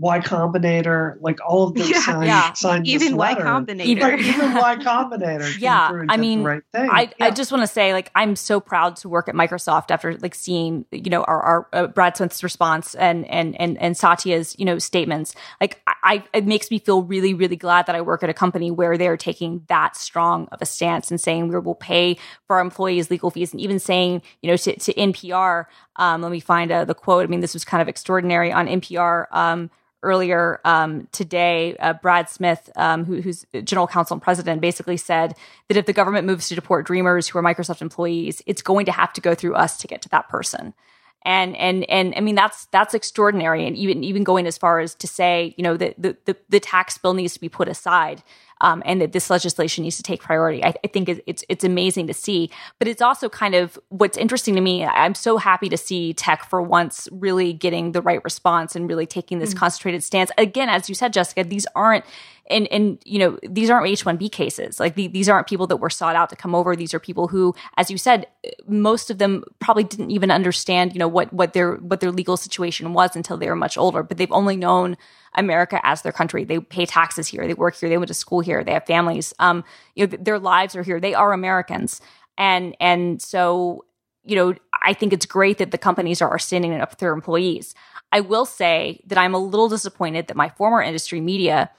[0.00, 2.52] Y Combinator, like all of those yeah, sign, yeah.
[2.54, 5.60] signed even Y Combinator, even, even Y Combinator.
[5.60, 7.26] yeah, I mean, right I, yeah.
[7.26, 10.34] I just want to say, like, I'm so proud to work at Microsoft after like
[10.34, 14.64] seeing, you know, our, our uh, Brad Smith's response and and and and Satya's, you
[14.64, 15.34] know, statements.
[15.60, 18.70] Like, I it makes me feel really really glad that I work at a company
[18.70, 22.62] where they're taking that strong of a stance and saying we will pay for our
[22.62, 25.66] employees legal fees, and even saying, you know, to, to NPR.
[25.96, 27.24] Um, let me find uh, the quote.
[27.24, 29.26] I mean, this was kind of extraordinary on NPR.
[29.32, 29.70] Um,
[30.02, 35.34] earlier um, today, uh, Brad Smith, um, who, who's general counsel and president, basically said
[35.68, 38.92] that if the government moves to deport Dreamers who are Microsoft employees, it's going to
[38.92, 40.74] have to go through us to get to that person.
[41.22, 44.94] And and and I mean that's that's extraordinary, and even even going as far as
[44.94, 48.22] to say, you know, that the, the the tax bill needs to be put aside
[48.60, 50.64] um, and that this legislation needs to take priority.
[50.64, 54.54] I, I, think it's it's amazing to see, but it's also kind of what's interesting
[54.54, 54.84] to me.
[54.84, 59.06] I'm so happy to see tech for once really getting the right response and really
[59.06, 59.58] taking this mm-hmm.
[59.58, 60.30] concentrated stance.
[60.36, 62.04] Again, as you said, Jessica, these aren't
[62.50, 64.78] and and you know these aren't H1B cases.
[64.78, 66.76] Like the, these aren't people that were sought out to come over.
[66.76, 68.26] These are people who, as you said,
[68.66, 72.36] most of them probably didn't even understand you know what what their what their legal
[72.36, 74.02] situation was until they were much older.
[74.02, 74.96] But they've only known
[75.34, 76.44] America as their country.
[76.44, 77.46] They pay taxes here.
[77.46, 77.88] They work here.
[77.88, 78.64] They went to school here.
[78.64, 79.32] They have families.
[79.38, 79.64] Um,
[79.94, 81.00] you know, their lives are here.
[81.00, 82.00] They are Americans.
[82.36, 83.84] And and so,
[84.24, 87.74] you know, I think it's great that the companies are standing up for their employees.
[88.12, 91.70] I will say that I'm a little disappointed that my former industry media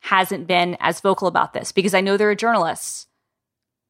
[0.00, 3.06] hasn't been as vocal about this because I know there are journalists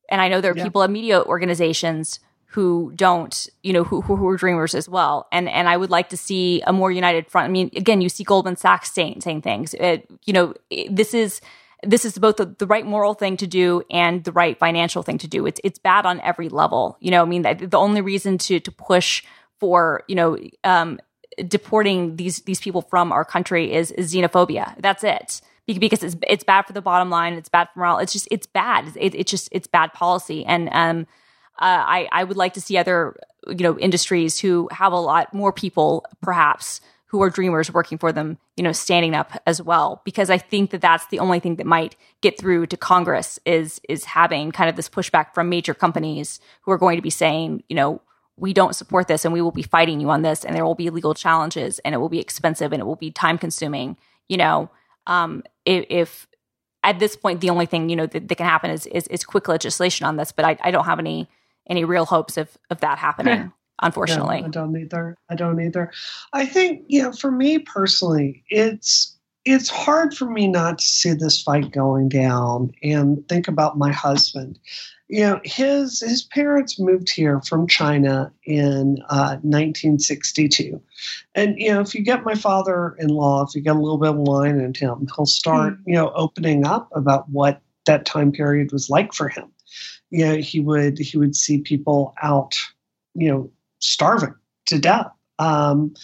[0.09, 0.65] and I know there are yeah.
[0.65, 2.21] people at media organizations
[2.53, 5.29] who don't, you know, who, who are dreamers as well.
[5.31, 7.47] And and I would like to see a more united front.
[7.47, 9.73] I mean, again, you see Goldman Sachs saying saying things.
[9.75, 11.41] It, you know, it, this is
[11.85, 15.17] this is both the, the, right moral thing to do and the right financial thing
[15.19, 15.47] to do.
[15.47, 16.97] It's it's bad on every level.
[17.01, 19.23] You know, I mean, the, only reason to to push
[19.61, 20.99] for you know um,
[21.47, 24.75] deporting these these people from our country is, is xenophobia.
[24.81, 27.35] That's it because it's it's bad for the bottom line.
[27.35, 27.99] It's bad for morale.
[27.99, 28.93] It's just it's bad.
[28.97, 30.45] It, it's just it's bad policy.
[30.45, 31.07] And um,
[31.61, 35.33] uh, I I would like to see other you know industries who have a lot
[35.35, 40.01] more people perhaps who are dreamers working for them you know standing up as well.
[40.05, 43.81] Because I think that that's the only thing that might get through to Congress is
[43.89, 47.63] is having kind of this pushback from major companies who are going to be saying
[47.69, 48.01] you know
[48.37, 50.75] we don't support this and we will be fighting you on this and there will
[50.75, 53.97] be legal challenges and it will be expensive and it will be time consuming
[54.29, 54.71] you know.
[55.07, 56.27] Um, if, if,
[56.85, 59.25] at this point the only thing you know that, that can happen is, is, is
[59.25, 61.29] quick legislation on this but I, I don't have any
[61.71, 63.53] any real hopes of of that happening.
[63.83, 65.17] unfortunately, I don't either.
[65.31, 65.91] I don't either.
[66.33, 71.13] I think you know, for me personally, it's it's hard for me not to see
[71.15, 74.59] this fight going down and think about my husband.
[75.09, 80.81] You know, his his parents moved here from China in uh, 1962,
[81.35, 84.17] and you know, if you get my father-in-law, if you get a little bit of
[84.17, 85.83] wine in him, he'll start mm.
[85.87, 89.51] you know opening up about what that time period was like for him
[90.11, 92.57] you know, he would he would see people out,
[93.15, 94.35] you know, starving
[94.67, 95.11] to death.
[95.39, 95.95] Um,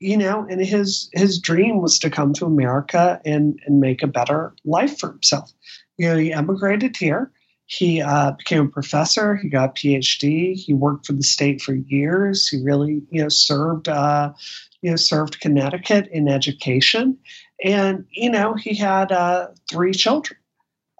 [0.00, 4.06] you know, and his his dream was to come to America and and make a
[4.06, 5.52] better life for himself.
[5.96, 7.30] You know, he emigrated here.
[7.66, 9.36] He uh, became a professor.
[9.36, 10.54] He got a PhD.
[10.54, 12.46] He worked for the state for years.
[12.46, 14.34] He really, you know, served, uh,
[14.82, 17.16] you know, served Connecticut in education,
[17.64, 20.38] and you know, he had uh, three children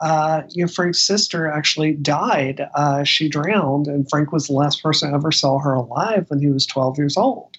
[0.05, 2.69] uh, you know, Frank's sister actually died.
[2.75, 6.41] Uh, she drowned, and Frank was the last person I ever saw her alive when
[6.41, 7.57] he was 12 years old.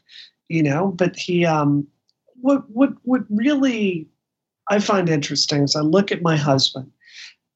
[0.47, 1.87] You know, but he, um,
[2.39, 4.07] what, what, what really
[4.69, 6.91] I find interesting is I look at my husband,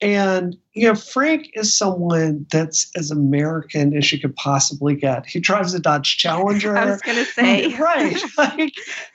[0.01, 5.25] and you know, Frank is someone that's as American as you could possibly get.
[5.25, 6.77] He drives a Dodge Challenger.
[6.77, 8.17] I was going to say, right?
[8.37, 8.73] Like,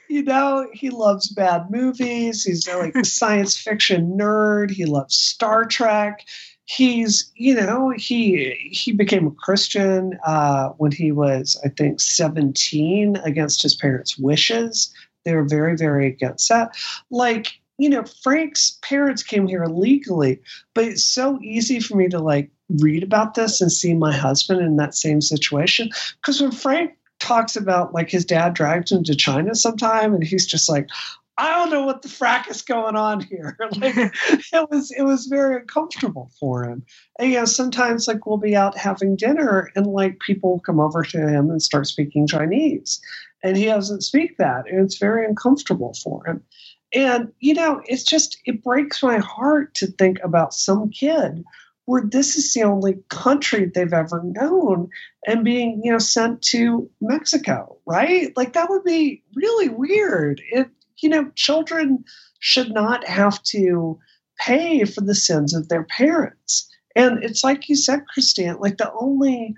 [0.09, 2.45] you know, he loves bad movies.
[2.45, 4.70] He's like a science fiction nerd.
[4.70, 6.26] He loves Star Trek.
[6.66, 13.16] He's, you know, he he became a Christian uh, when he was, I think, seventeen,
[13.16, 14.93] against his parents' wishes.
[15.24, 16.76] They were very, very against that.
[17.11, 20.40] Like you know, Frank's parents came here legally,
[20.74, 24.60] but it's so easy for me to like read about this and see my husband
[24.60, 25.90] in that same situation.
[26.20, 30.46] Because when Frank talks about like his dad dragged him to China sometime and he's
[30.46, 30.88] just like,
[31.36, 33.56] I don't know what the frack is going on here.
[33.76, 33.96] like
[34.52, 36.84] it was it was very uncomfortable for him.
[37.18, 41.02] And you know, sometimes like we'll be out having dinner and like people come over
[41.02, 43.00] to him and start speaking Chinese.
[43.42, 44.68] And he doesn't speak that.
[44.68, 46.42] And it's very uncomfortable for him.
[46.95, 51.45] And you know, it's just it breaks my heart to think about some kid
[51.86, 54.88] where this is the only country they've ever known
[55.26, 60.70] and being you know sent to mexico right like that would be really weird it
[61.05, 62.05] you know, children
[62.38, 63.99] should not have to
[64.38, 66.70] pay for the sins of their parents.
[66.97, 69.55] And it's like you said, Christine, like the only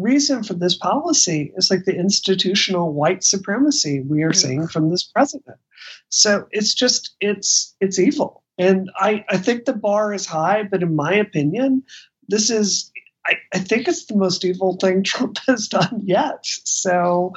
[0.00, 5.04] reason for this policy is like the institutional white supremacy we are seeing from this
[5.04, 5.58] president.
[6.08, 8.42] So it's just it's it's evil.
[8.58, 11.82] And I, I think the bar is high, but in my opinion,
[12.28, 12.90] this is
[13.26, 16.44] I, I think it's the most evil thing Trump has done yet.
[16.64, 17.32] So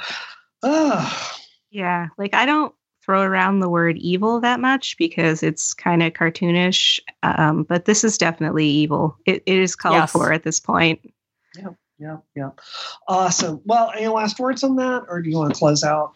[0.62, 1.30] uh,
[1.72, 6.14] yeah, like I don't throw around the word evil that much because it's kind of
[6.14, 7.00] cartoonish.
[7.22, 9.18] Um, but this is definitely evil.
[9.26, 10.12] It, it is called yes.
[10.12, 11.02] for at this point.
[11.58, 11.70] Yeah,
[12.04, 12.50] yeah, yeah.
[13.08, 13.62] Awesome.
[13.66, 16.14] Well, any last words on that, or do you want to close out?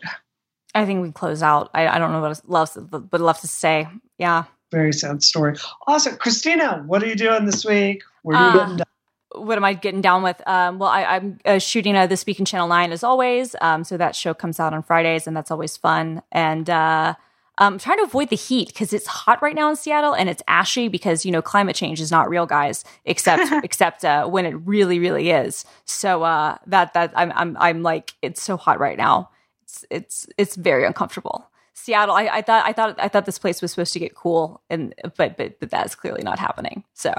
[0.75, 1.69] I think we close out.
[1.73, 3.87] I, I don't know what else, but love to say.
[4.17, 4.43] Yeah.
[4.71, 5.55] Very sad story.
[5.87, 6.83] Awesome, Christina.
[6.85, 8.03] What are you doing this week?
[8.23, 8.87] Where are you uh, getting done?
[9.35, 10.41] what am I getting down with?
[10.47, 13.55] Um, well, I, am uh, shooting uh, This Week in Channel 9 as always.
[13.61, 16.21] Um, so that show comes out on Fridays, and that's always fun.
[16.31, 17.15] And uh,
[17.59, 20.43] I'm trying to avoid the heat because it's hot right now in Seattle and it's
[20.47, 24.53] ashy because, you know, climate change is not real, guys, except except uh, when it
[24.65, 25.65] really, really is.
[25.85, 29.29] So uh, that that I'm, I'm I'm like, it's so hot right now.
[29.63, 31.49] It's it's it's very uncomfortable.
[31.73, 34.61] Seattle, I, I thought I thought I thought this place was supposed to get cool,
[34.69, 36.83] and but but but that's clearly not happening.
[36.93, 37.13] So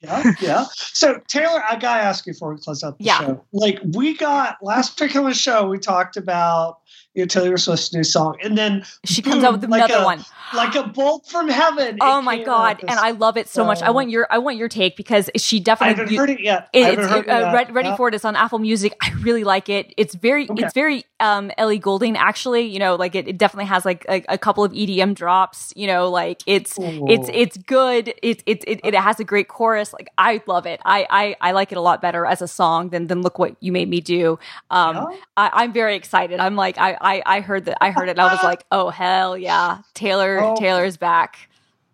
[0.00, 0.64] yeah, yeah.
[0.74, 3.18] So Taylor, I gotta ask you before we close out the yeah.
[3.18, 3.44] show.
[3.52, 6.80] Like we got last the show, we talked about
[7.16, 10.02] you know, Taylor Swift's new song, and then she boom, comes out with another like
[10.02, 11.96] a, one, like a bolt from heaven.
[12.02, 12.80] Oh my god!
[12.80, 13.80] And I love it so much.
[13.80, 15.94] I want your I want your take because she definitely.
[15.94, 16.68] I haven't heard it yet.
[16.74, 17.72] It, it's it, uh, yet.
[17.72, 17.96] ready yeah.
[17.96, 18.14] for it.
[18.14, 18.94] It's on Apple Music.
[19.00, 19.94] I really like it.
[19.96, 20.62] It's very okay.
[20.62, 22.66] it's very um, Ellie Goulding actually.
[22.66, 25.72] You know, like it, it definitely has like a, a, couple of EDM drops.
[25.74, 27.06] You know, like it's Ooh.
[27.08, 28.12] it's it's good.
[28.22, 29.94] It, it it it has a great chorus.
[29.94, 30.80] Like I love it.
[30.84, 33.56] I I I like it a lot better as a song than than look what
[33.60, 34.38] you made me do.
[34.70, 35.16] Um, yeah.
[35.38, 36.40] I, am very excited.
[36.40, 37.78] I'm like I I I heard that.
[37.80, 38.12] I heard it.
[38.12, 40.56] and I was like, oh hell yeah, Taylor oh.
[40.56, 41.48] Taylor's back.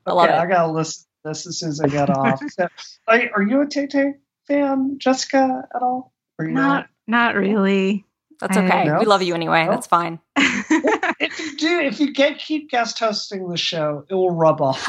[0.06, 0.32] I okay, love it.
[0.32, 2.40] I gotta listen to this as soon as I get off.
[2.48, 2.66] so,
[3.06, 4.14] are, are, you a Tay Tay
[4.48, 6.12] fan, Jessica, at all?
[6.38, 6.88] Are you not?
[7.06, 8.06] Not, not really.
[8.40, 8.84] That's okay.
[8.86, 8.98] No?
[8.98, 9.66] We love you anyway.
[9.66, 9.70] No?
[9.70, 10.18] That's fine.
[10.36, 14.84] if you do, if you get keep guest hosting the show, it will rub off.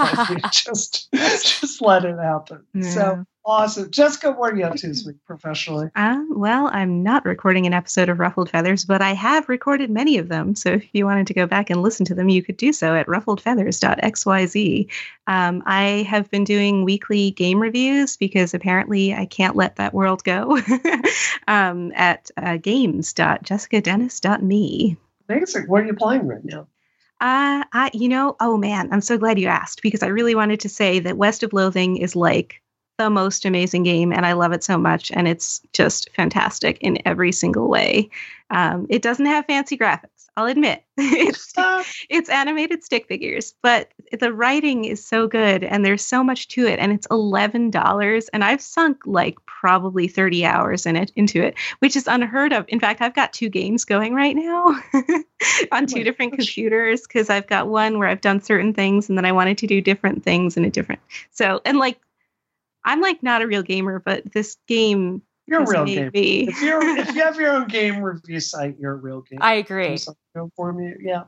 [0.51, 2.63] just, just let it happen.
[2.74, 2.89] Yeah.
[2.89, 3.91] So Awesome.
[3.91, 5.89] Jessica, what are you up to this week professionally?
[5.96, 10.18] Um, well, I'm not recording an episode of Ruffled Feathers, but I have recorded many
[10.18, 10.56] of them.
[10.56, 12.96] So if you wanted to go back and listen to them, you could do so
[12.96, 14.89] at ruffledfeathers.xyz.
[15.28, 20.24] Um, I have been doing weekly game reviews because apparently I can't let that world
[20.24, 20.58] go
[21.48, 24.98] um, at uh, games.jessicadennis.me.
[25.28, 25.64] Amazing.
[25.64, 26.68] What are you playing right now?
[27.20, 30.60] Uh, I, you know, oh man, I'm so glad you asked because I really wanted
[30.62, 32.62] to say that West of Loathing is like
[32.98, 35.12] the most amazing game and I love it so much.
[35.12, 38.10] And it's just fantastic in every single way.
[38.50, 40.84] Um, it doesn't have fancy graphics, I'll admit.
[40.98, 41.54] it's,
[42.08, 46.68] it's animated stick figures, but the writing is so good and there's so much to
[46.68, 46.78] it.
[46.78, 48.30] And it's $11.
[48.32, 52.66] And I've sunk like probably 30 hours in it into it, which is unheard of.
[52.68, 54.80] In fact, I've got two games going right now
[55.72, 59.26] on two different computers because I've got one where I've done certain things and then
[59.26, 61.02] I wanted to do different things in a different.
[61.32, 62.00] So, and like
[62.86, 66.11] I'm like not a real gamer, but this game you're a real gamer.
[66.13, 69.43] If you if you have your own game review site, you're a real gamer.
[69.43, 69.97] I agree.
[70.55, 71.23] For me, yeah.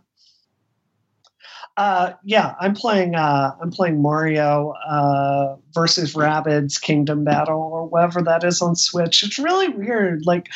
[1.78, 3.16] Uh, yeah, I'm playing.
[3.16, 9.24] Uh, I'm playing Mario uh, versus Rabbids Kingdom Battle or whatever that is on Switch.
[9.24, 10.26] It's really weird.
[10.26, 10.50] Like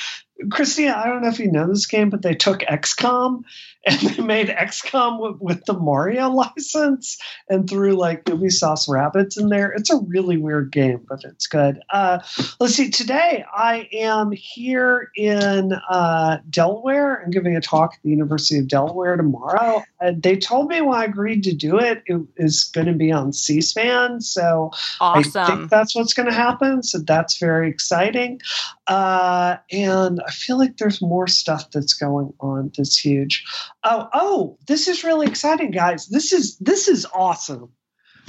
[0.50, 3.44] Christina, I don't know if you know this game, but they took XCOM
[3.90, 7.18] and they made XCOM with, with, the Mario license
[7.50, 9.72] and threw like Ubisoft's Rabbids in there.
[9.72, 11.82] It's a really weird game, but it's good.
[11.90, 12.20] Uh,
[12.60, 12.90] let's see.
[12.90, 17.24] Today I am here in uh, Delaware.
[17.24, 19.84] I'm giving a talk at the University of Delaware tomorrow.
[20.00, 23.12] Uh, they told me when I agreed to do it, it is going to be
[23.12, 24.22] on C-SPAN.
[24.22, 24.72] So
[25.02, 25.42] awesome.
[25.42, 26.84] I think that's what's going to happen.
[26.84, 28.40] So that's very exciting.
[28.88, 33.46] Uh, and I feel like there's more stuff that's going on that's huge.
[33.84, 36.08] Oh, oh, this is really exciting, guys.
[36.08, 37.72] This is this is awesome.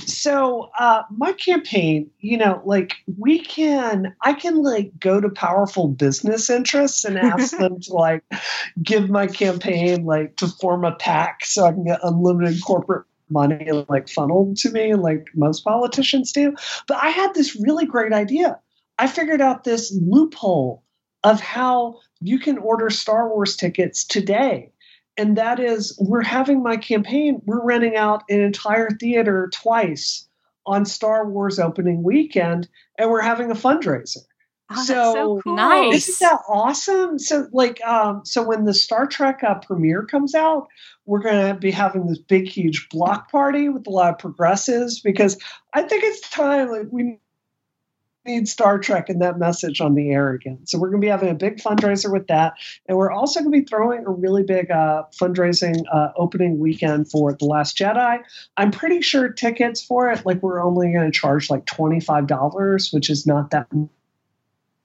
[0.07, 5.89] so uh, my campaign, you know, like we can, I can like go to powerful
[5.89, 8.23] business interests and ask them to like
[8.83, 13.71] give my campaign like to form a PAC so I can get unlimited corporate money
[13.89, 16.55] like funneled to me like most politicians do.
[16.87, 18.59] But I had this really great idea.
[18.99, 20.85] I figured out this loophole
[21.25, 24.73] of how you can order Star Wars tickets today
[25.21, 30.27] and that is we're having my campaign we're renting out an entire theater twice
[30.67, 32.69] on star wars opening weekend
[32.99, 34.19] and we're having a fundraiser
[34.73, 35.57] Oh, so, that's so cool.
[35.57, 36.09] nice.
[36.09, 40.69] isn't that awesome so like um so when the star trek uh, premiere comes out
[41.07, 45.01] we're going to be having this big huge block party with a lot of progressives
[45.01, 45.37] because
[45.75, 47.19] i think it's time like we
[48.31, 50.59] need Star Trek and that message on the air again.
[50.67, 52.55] So we're going to be having a big fundraiser with that,
[52.87, 57.11] and we're also going to be throwing a really big uh, fundraising uh, opening weekend
[57.11, 58.21] for The Last Jedi.
[58.57, 62.27] I'm pretty sure tickets for it, like we're only going to charge like twenty five
[62.27, 63.69] dollars, which is not that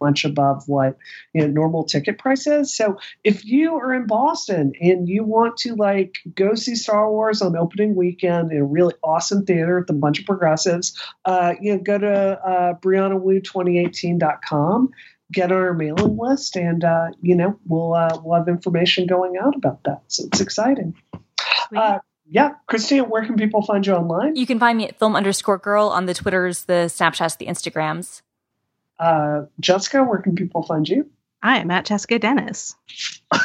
[0.06, 0.98] much above what
[1.34, 2.74] you know normal ticket price is.
[2.76, 7.42] So if you are in Boston and you want to like go see Star Wars
[7.42, 11.74] on opening weekend in a really awesome theater with a bunch of progressives, uh, you
[11.74, 14.92] know, go to uh, BriannaWu2018.com,
[15.32, 19.36] get on our mailing list, and uh, you know we'll uh, we'll have information going
[19.44, 20.02] out about that.
[20.08, 20.96] So it's exciting.
[21.76, 21.98] Uh,
[22.30, 24.36] yeah, Christina, where can people find you online?
[24.36, 28.22] You can find me at film underscore girl on the Twitters, the Snapchats, the Instagrams.
[29.00, 31.10] Uh, Jessica, where can people find you?
[31.44, 32.76] I am at Jessica Dennis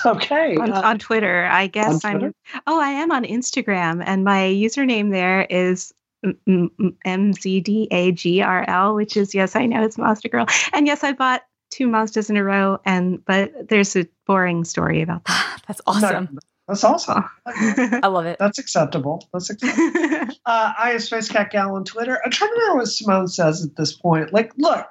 [0.07, 0.57] Okay.
[0.57, 1.45] on, uh, on Twitter.
[1.51, 2.33] I guess on Twitter?
[2.55, 2.61] I'm.
[2.67, 5.93] Oh, I am on Instagram, and my username there is
[6.25, 11.43] M- M- MZDAGRL, which is yes, I know it's Mazda Girl, and yes, I bought
[11.71, 15.63] two Mazdas in a row, and but there's a boring story about that.
[15.69, 16.39] That's awesome.
[16.69, 17.25] That's awesome.
[17.47, 18.39] I love it.
[18.39, 19.29] That's acceptable.
[19.33, 20.35] That's acceptable.
[20.47, 22.21] uh, I have Space Cat Gal on Twitter.
[22.25, 24.33] I'm trying to remember what Simone says at this point.
[24.33, 24.87] Like, look,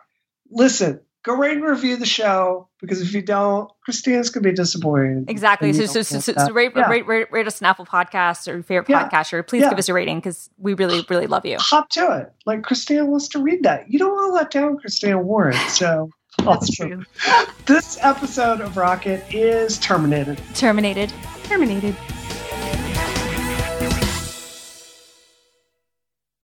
[0.49, 5.29] listen, go rate and review the show because if you don't, Christina's gonna be disappointed.
[5.29, 5.73] Exactly.
[5.73, 6.89] So, so, so, so, so rate, Yeah.
[6.89, 9.07] rate, rate, rate us an Apple podcast or your favorite Yeah.
[9.09, 9.45] podcaster.
[9.45, 9.69] Please Yeah.
[9.69, 11.57] give us a rating because we really, really love you.
[11.59, 12.31] hop to it.
[12.45, 13.91] Like Christina wants to read that.
[13.91, 15.57] You don't want to let down Christina Warren.
[15.69, 16.09] So
[16.45, 17.03] That's true.
[17.65, 20.39] This episode of Rocket is terminated.
[20.53, 21.11] Terminated.
[21.43, 21.95] Terminated.